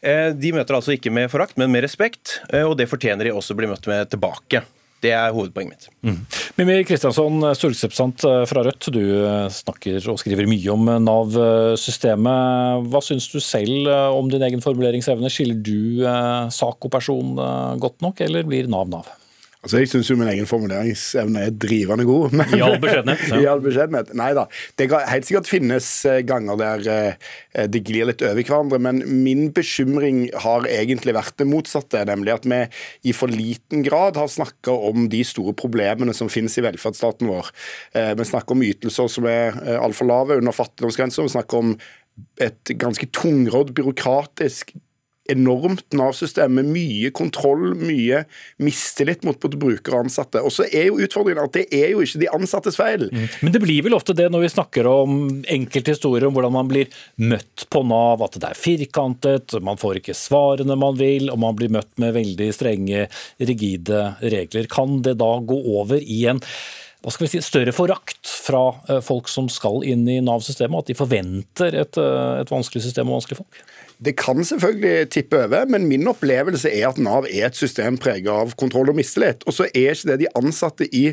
[0.00, 3.52] Eh, de møter altså ikke med forakt, men med respekt, og det fortjener de også
[3.52, 4.64] å bli møtt med tilbake.
[5.04, 5.90] Det er hovedpoenget mitt.
[6.08, 6.22] Mm.
[6.56, 8.88] Mimir Kristiansson, stortingsrepresentant fra Rødt.
[8.94, 9.02] Du
[9.52, 12.88] snakker og skriver mye om Nav-systemet.
[12.88, 15.28] Hva syns du selv om din egen formuleringsevne?
[15.30, 16.00] Skiller du
[16.56, 17.36] sak og person
[17.84, 19.12] godt nok, eller blir Nav Nav?
[19.64, 22.34] Altså, Jeg syns min egen formuleringsevne er drivende god.
[22.36, 23.24] Men, I all beskjedenhet.
[23.32, 23.38] Ja.
[23.42, 24.12] I all beskjedenhet.
[24.18, 24.46] Nei da.
[24.78, 29.02] Det kan helt sikkert finnes eh, ganger der eh, det glir litt over hverandre, men
[29.24, 32.04] min bekymring har egentlig vært det motsatte.
[32.06, 32.62] Nemlig at vi
[33.10, 37.52] i for liten grad har snakka om de store problemene som finnes i velferdsstaten vår.
[37.98, 41.26] Eh, vi snakker om ytelser som er altfor lave, under fattigdomsgrensa.
[41.26, 41.78] Vi snakker om
[42.40, 44.72] et ganske tungrodd, byråkratisk,
[45.32, 48.22] enormt Nav-system med mye kontroll, mye
[48.62, 50.42] mistillit mot både brukere og ansatte.
[50.44, 53.08] Og så er jo utfordringen at det er jo ikke de ansattes feil.
[53.10, 53.26] Mm.
[53.46, 56.70] Men det blir vel ofte det når vi snakker om enkelte historier om hvordan man
[56.70, 56.90] blir
[57.22, 61.58] møtt på Nav, at det er firkantet, man får ikke svarene man vil, og man
[61.58, 63.06] blir møtt med veldig strenge,
[63.38, 64.68] rigide regler.
[64.72, 66.42] Kan det da gå over i en
[67.04, 68.60] hva skal vi si, større forakt fra
[68.90, 73.12] eh, folk som skal inn i Nav-systemet, at de forventer et, eh, et vanskelig system
[73.12, 73.60] og vanskelige folk?
[74.04, 78.28] Det kan selvfølgelig tippe over, men min opplevelse er at Nav er et system preget
[78.28, 79.46] av kontroll og mistillit.
[79.48, 81.06] Og så er ikke det de ansatte i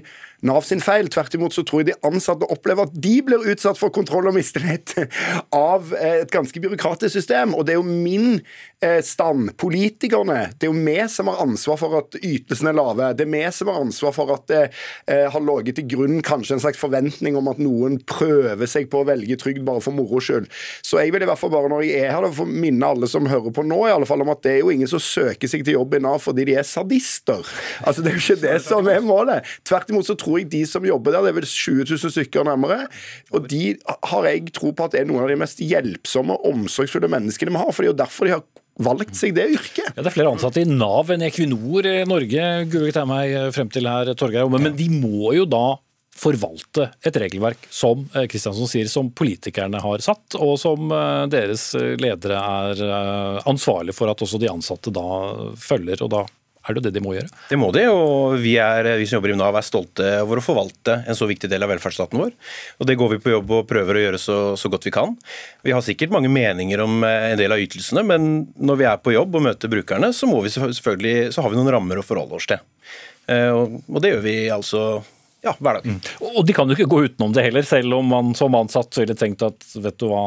[0.43, 1.07] Nav sin feil.
[1.11, 4.35] Tvert imot så tror jeg de ansatte opplever at de blir utsatt for kontroll og
[4.35, 4.95] mistillit
[5.55, 7.55] av eh, et ganske byråkratisk system.
[7.55, 8.41] Og det er jo min
[8.83, 13.11] eh, stand, politikerne, det er jo vi som har ansvar for at ytelsene er lave.
[13.17, 14.61] Det er vi som har ansvar for at det
[15.07, 19.03] eh, har ligget til grunn kanskje en slags forventning om at noen prøver seg på
[19.03, 20.49] å velge trygd bare for moro skyld.
[20.83, 23.27] Så jeg vil i hvert fall bare når jeg er her, få minne alle som
[23.29, 25.63] hører på nå, i alle fall om at det er jo ingen som søker seg
[25.63, 27.47] til jobb i Nav fordi de er sadister.
[27.83, 29.47] Altså Det er jo ikke det som er målet.
[29.67, 32.13] Tvert imot så tror tror jeg de som jobber der, det er vel 20 000
[32.15, 32.87] stykker nærmere,
[33.33, 33.75] og de
[34.09, 37.61] har jeg tro på at er noen av de mest hjelpsomme og omsorgsfulle menneskene vi
[37.61, 37.71] har.
[37.71, 38.43] for det er jo derfor de har
[38.81, 39.93] valgt seg det yrket.
[39.93, 43.69] Ja, Det er flere ansatte i Nav enn Equinor i Norge, gullet jeg meg frem
[43.69, 44.49] til her, Torgeir.
[44.49, 45.77] Men de må jo da
[46.13, 51.71] forvalte et regelverk som Kristiansson sier, som politikerne har satt, og som eh, deres
[52.01, 55.05] ledere er eh, ansvarlig for at også de ansatte da
[55.57, 56.05] følger.
[56.05, 56.21] og da
[56.63, 57.27] er det det de må gjøre?
[57.49, 60.43] Det må de, og vi, er, vi som jobber i Nav er stolte over å
[60.45, 62.31] forvalte en så viktig del av velferdsstaten vår.
[62.79, 65.15] Og Det går vi på jobb og prøver å gjøre så, så, godt vi kan.
[65.67, 69.01] Vi har sikkert mange meninger om eh, en del av ytelsene, men når vi er
[69.03, 72.63] på jobb og møter brukerne, så, så har vi noen rammer å forholde oss til.
[73.31, 74.85] Eh, og det gjør vi altså
[75.43, 75.87] ja, hver dag.
[75.87, 75.97] Mm.
[76.39, 79.15] Og de kan jo ikke gå utenom det heller, selv om man som ansatt ville
[79.19, 80.21] tenkt at vet du hva,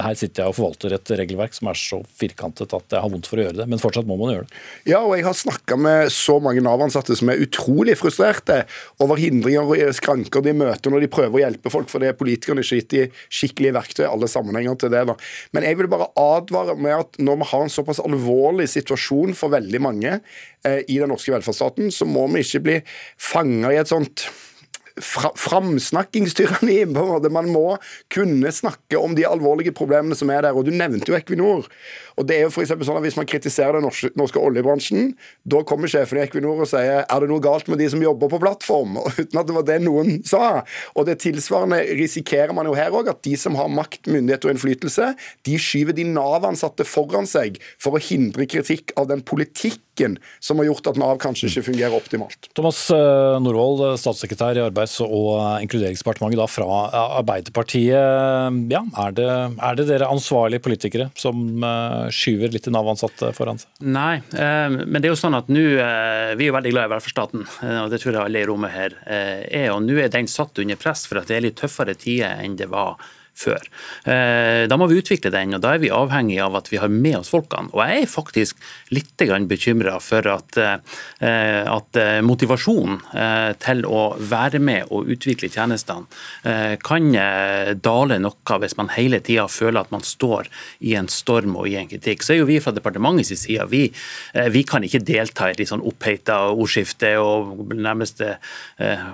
[0.00, 3.28] her sitter jeg og forvalter et regelverk som er så firkantet at jeg har vondt
[3.28, 3.66] for å gjøre det.
[3.68, 4.62] Men fortsatt må man gjøre det.
[4.88, 8.62] Ja, og jeg har snakka med så mange Nav-ansatte som er utrolig frustrerte
[9.04, 12.18] over hindringer og skranker de møter når de prøver å hjelpe folk, for det er
[12.18, 15.04] politikerne ikke gitt de skikkelige verktøy i alle sammenhenger til det.
[15.12, 15.18] da.
[15.52, 19.52] Men jeg vil bare advare med at når vi har en såpass alvorlig situasjon for
[19.52, 22.80] veldig mange eh, i den norske velferdsstaten, så må vi ikke bli
[23.20, 24.24] fanga i et sånt
[25.00, 26.94] fra, framsnakkingstyranni.
[26.94, 27.30] på en måte.
[27.30, 27.76] Man må
[28.14, 30.56] kunne snakke om de alvorlige problemene som er der.
[30.56, 31.66] og Du nevnte jo Equinor.
[32.16, 35.62] og det er jo for sånn at Hvis man kritiserer den norske, norske, oljebransjen, da
[35.62, 38.40] kommer sjefen i Equinor og sier er det noe galt med de som jobber på
[38.40, 40.62] plattform, uten at det var det noen sa.
[40.94, 44.54] Og det tilsvarende risikerer man jo her òg, at de som har makt, myndighet og
[44.54, 45.14] innflytelse,
[45.44, 50.66] de skyver de Nav-ansatte foran seg for å hindre kritikk av den politikken som har
[50.66, 52.48] gjort at Nav kanskje ikke fungerer optimalt.
[52.54, 56.66] Thomas eh, Norvold, statssekretær i Arbeids- arbeids- og inkluderingsdepartementet da fra
[57.18, 58.70] Arbeiderpartiet.
[58.70, 59.28] Ja, er det,
[59.58, 63.68] er det dere ansvarlige politikere som eh, skyver litt Nav-ansatte foran seg?
[63.80, 66.88] Nei, eh, men det er jo sånn at nå eh, Vi er jo veldig glad
[66.88, 67.44] i velferdsstaten,
[67.84, 69.70] og det tror jeg alle i rommet her er.
[69.74, 72.56] Og nå er den satt under press for at det er litt tøffere tider enn
[72.58, 72.98] det var
[73.34, 73.62] før.
[74.04, 77.18] Da må vi utvikle den, og da er vi avhengig av at vi har med
[77.18, 77.72] oss folkene.
[77.74, 78.60] Og jeg er faktisk
[78.94, 80.58] litt bekymra for at,
[81.20, 83.00] at motivasjonen
[83.62, 86.06] til å være med og utvikle tjenestene
[86.84, 87.10] kan
[87.84, 91.76] dale noe hvis man hele tida føler at man står i en storm og i
[91.80, 92.22] en kritikk.
[92.24, 93.86] Så er jo vi fra departementets side vi,
[94.54, 99.06] vi kan ikke delta i litt sånn oppheta ordskifte og nærmest eh,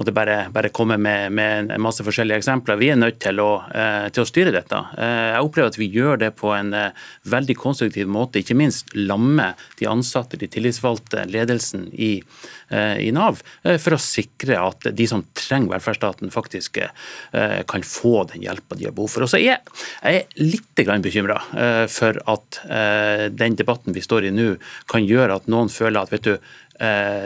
[0.00, 2.78] måtte bare, bare komme med, med, en masse forskjellige eksempler.
[2.80, 4.78] Vi er nødt til å, eh, til å styre dette.
[4.96, 8.40] Eh, jeg opplever at vi gjør det på en eh, veldig konstruktiv måte.
[8.40, 9.50] Ikke minst lamme
[9.80, 12.12] de ansatte, de tillitsvalgte, ledelsen i,
[12.70, 13.40] i Nav,
[13.82, 16.78] for å sikre at de som trenger velferdsstaten, faktisk
[17.32, 19.26] kan få den hjelpa de har behov for.
[19.26, 21.40] Og så er jeg litt bekymra
[21.90, 22.60] for at
[23.34, 24.52] den debatten vi står i nå,
[24.90, 26.54] kan gjøre at noen føler at vet du,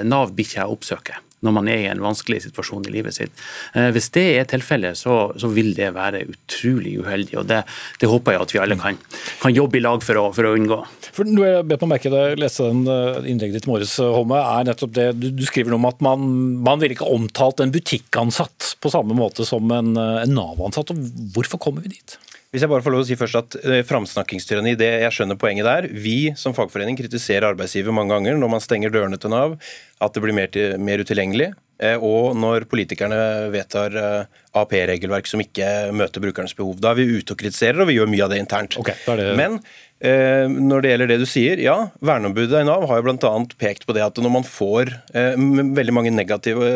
[0.08, 3.44] Nav blir ikke jeg oppsøker når man er i en vanskelig situasjon i livet sitt.
[3.76, 7.38] Eh, hvis det er tilfellet, så, så, vil det være utrolig uheldig.
[7.40, 7.62] og Det,
[8.00, 8.98] det håper jeg at vi alle kan,
[9.42, 10.80] kan jobbe i lag for å, for å unngå.
[11.14, 13.96] For noe jeg bet meg merke da jeg leste den eh, innlegget ditt i morges,
[14.00, 16.28] Holme, er nettopp det du, du skriver om at man,
[16.64, 20.94] man ville ikke omtalt en butikkansatt på samme måte som en, eh, en Nav-ansatt.
[21.36, 22.18] Hvorfor kommer vi dit?
[22.54, 23.54] Hvis jeg bare får lov å si først at
[23.88, 25.88] Framsnakkingstyranni, det jeg skjønner poenget der.
[25.90, 29.56] Vi som fagforening kritiserer arbeidsgiver mange ganger når man stenger dørene til Nav
[29.98, 31.48] at det blir mer, til, mer utilgjengelig.
[31.84, 33.20] Eh, og når politikerne
[33.54, 36.78] vedtar eh, AP-regelverk som ikke møter brukernes behov.
[36.80, 38.78] Da er vi ute og kritiserer, og vi gjør mye av det internt.
[38.80, 39.32] Okay, det...
[39.38, 39.58] Men
[39.98, 43.34] eh, når det gjelder det du sier, ja, Verneombudet i Nav har jo bl.a.
[43.60, 46.70] pekt på det at når man får veldig mange negative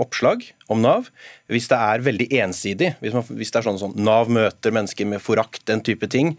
[0.00, 1.10] oppslag om Nav,
[1.52, 5.08] hvis det er veldig ensidig, hvis, man, hvis det er sånn sånn Nav møter mennesker
[5.10, 6.36] med forakt, den type ting,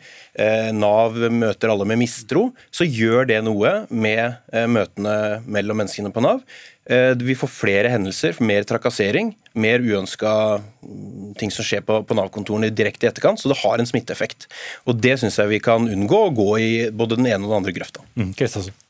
[0.73, 4.39] Nav møter alle med mistro, så gjør det noe med
[4.73, 6.41] møtene mellom menneskene på Nav.
[6.83, 10.61] Vi får flere hendelser, mer trakassering mer uønska
[11.39, 14.47] ting som skjer på, på Nav-kontorene direkte i etterkant, så det har en smitteeffekt.
[14.89, 17.59] Og Det syns jeg vi kan unngå å gå i både den ene og den
[17.61, 18.03] andre grøfta.
[18.17, 18.33] Mm,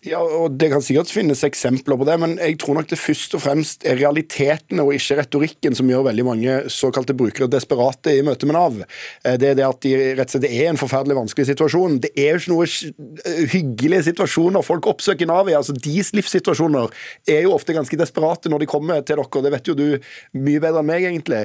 [0.07, 3.35] ja, og Det kan sikkert finnes eksempler på det, men jeg tror nok det først
[3.37, 8.23] og fremst er realitetene og ikke retorikken som gjør veldig mange såkalte brukere desperate i
[8.25, 8.81] møte med Nav.
[9.23, 11.99] Eh, det er det at de rett og slett er en forferdelig vanskelig situasjon.
[12.03, 15.57] Det er jo ikke noe hyggelige situasjoner folk oppsøker Nav i.
[15.59, 16.91] altså Deres livssituasjoner
[17.29, 19.85] er jo ofte ganske desperate når de kommer til dere, det vet jo du
[20.39, 21.43] mye bedre enn meg, egentlig.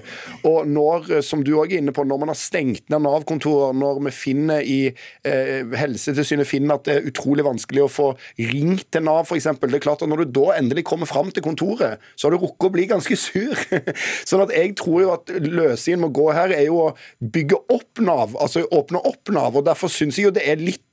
[0.48, 3.76] Og når, eh, som du òg er inne på, når man har stengt ned Nav-kontorer,
[3.76, 8.08] når vi finner i eh, Helsetilsynet finner at det er utrolig vanskelig å få
[8.38, 9.50] ringt til Nav, f.eks.
[9.58, 12.42] Det er klart at når du da endelig kommer fram til kontoret, så har du
[12.42, 13.54] rukket å bli ganske sur.
[14.28, 18.04] sånn at jeg tror jo at løsningen må gå her, er jo å bygge opp
[18.04, 19.56] Nav, altså åpne opp Nav.
[19.58, 20.84] og Derfor syns jeg jo det er litt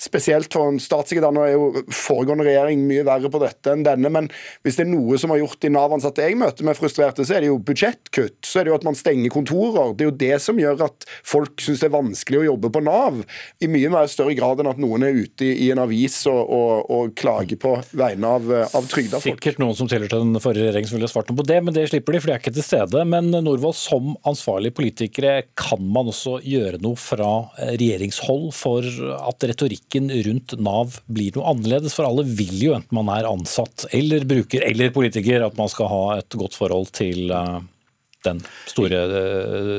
[0.00, 1.34] spesielt for en statssekretær.
[1.34, 4.30] Nå er jo foregående regjering mye verre på dette enn denne, men
[4.64, 7.44] hvis det er noe som har gjort de Nav-ansatte jeg møter med frustrerte, så er
[7.44, 8.40] det jo budsjettkutt.
[8.46, 9.94] Så er det jo at man stenger kontorer.
[9.94, 12.84] Det er jo det som gjør at folk syns det er vanskelig å jobbe på
[12.84, 13.20] Nav,
[13.62, 16.90] i mye mer større grad enn at noen er ute i en avis og, og,
[16.92, 19.38] og klager på vegne av, av trygda folk.
[19.38, 21.86] Sikkert noen som tilhørte den forrige regjeringen som ville svart noe på det, men det
[21.90, 23.04] slipper de, for de er ikke til stede.
[23.08, 30.10] Men Norvold, som ansvarlige politikere, kan man også gjøre noe fra regjeringshold for at retorikken
[30.26, 31.94] rundt Nav blir noe annerledes?
[31.96, 35.90] For alle vil jo, enten man er ansatt eller bruker eller politiker, at man skal
[35.92, 37.60] ha et godt forhold til uh,
[38.70, 39.02] store,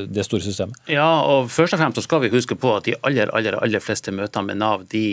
[0.09, 0.77] det store systemet?
[0.91, 3.83] Ja, og først og fremst så skal vi huske på at de aller aller, aller
[3.83, 5.05] fleste møtene med Nav, de,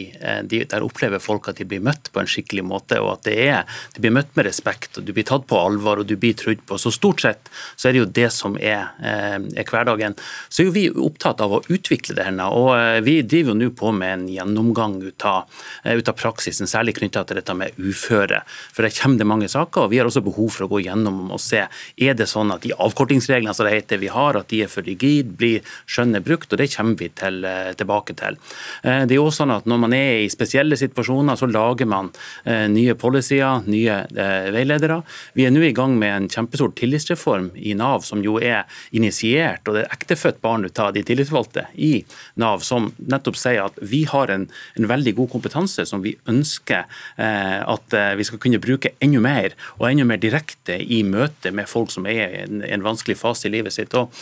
[0.49, 3.37] de, der opplever folk at de blir møtt på en skikkelig måte, og at det
[3.47, 6.37] er, de blir møtt med respekt, og du blir tatt på alvor og du blir
[6.39, 6.79] trudd på.
[6.81, 10.17] Så stort sett så er det jo det som er, eh, er hverdagen.
[10.49, 13.59] Så er jo vi opptatt av å utvikle det her, og eh, vi driver jo
[13.61, 15.49] nå på med en gjennomgang ut av,
[15.85, 18.43] eh, ut av praksisen, særlig knytta til dette med uføre.
[18.73, 21.31] For det kommer det mange saker, og vi har også behov for å gå gjennom
[21.33, 24.49] og se er det sånn at de avkortings handlingsreglene som det heter vi har, at
[24.51, 28.37] de er for rigide, blir skjønnet brukt, og det kommer vi til, eh, tilbake til.
[28.85, 32.11] Eh, det er også sånn at Når man er i spesielle situasjoner, så lager man
[32.45, 35.03] eh, nye policyer, nye veiledere.
[35.35, 39.67] Vi er nå i gang med en kjempestor tillitsreform i Nav, som jo er initiert,
[39.67, 42.05] og det er ektefødt barn ut av de tillitsvalgte i
[42.37, 46.85] Nav, som nettopp sier at vi har en, en veldig god kompetanse som vi ønsker
[47.17, 51.91] at vi skal kunne bruke enda mer, og enda mer direkte i møte med folk
[51.91, 53.95] som er i en, en vanskelig vanskelig fase i livet sitt.
[53.95, 54.13] Og,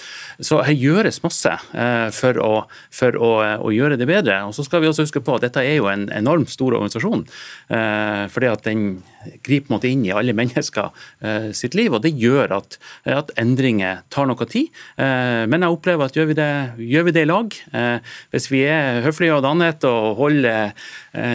[0.41, 3.31] så her gjøres masse eh, for, å, for å,
[3.61, 4.45] å, gjøre det bedre.
[4.47, 7.27] Og så skal vi også huske på at dette er jo en enormt stor organisasjon.
[7.69, 9.03] Eh, fordi at den
[9.45, 11.93] griper måte inn i alle mennesker eh, sitt liv.
[11.93, 14.71] og Det gjør at, at endringer tar noe tid.
[14.97, 16.51] Men jeg opplever at gjør vi det,
[16.91, 17.55] gjør vi det i lag,
[18.33, 20.73] hvis vi er høflige og dannet og holder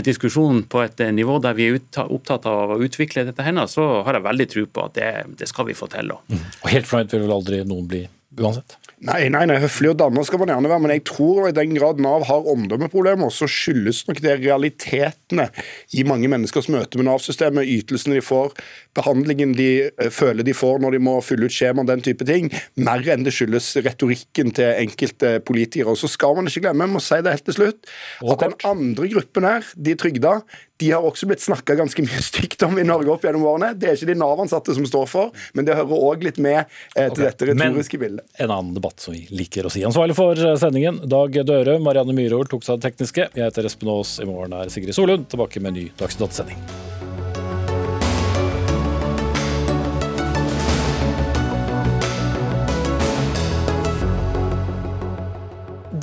[0.06, 4.18] diskusjonen på et nivå der vi er opptatt av å utvikle dette, her, så har
[4.18, 6.14] jeg veldig tro på at det, det skal vi få til.
[6.30, 6.41] Mm.
[6.64, 8.04] Og helt fornøyd vil vel aldri noen bli
[8.41, 8.78] uansett?
[9.06, 11.74] Nei, nei, nei, høflig og dannet skal man gjerne være, men jeg tror i den
[11.76, 15.50] grad Nav har omdømmeproblemer, så skyldes nok det realitetene
[15.93, 18.56] i mange menneskers møte med Nav-systemet, ytelsene de får,
[18.98, 22.50] behandlingen de eh, føler de får når de må fylle ut skjemaer, den type ting,
[22.80, 25.93] mer enn det skyldes retorikken til enkelte politikere.
[25.93, 27.91] Og så skal man ikke glemme, jeg må si det helt til slutt,
[28.24, 30.39] at den andre gruppen her, de trygda,
[30.78, 33.71] de har også blitt snakka ganske mye stygt om i Norge opp gjennom årene.
[33.80, 37.07] Det er ikke de Nav-ansatte som står for, men det hører òg litt med eh,
[37.07, 37.30] til okay.
[37.30, 38.28] dette retoriske bildet.
[38.43, 39.86] En annen debatt som vi liker å si.
[39.88, 41.78] Ansvarlig for sendingen, Dag Døre.
[41.84, 43.30] Marianne Myhrol tok seg av det tekniske.
[43.32, 44.17] Jeg heter Espen Aas.
[44.19, 46.59] I morgen er Sigrid Solund tilbake med en ny Dagsnytt 18-sending.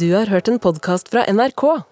[0.01, 1.92] Du har hørt en podkast fra NRK.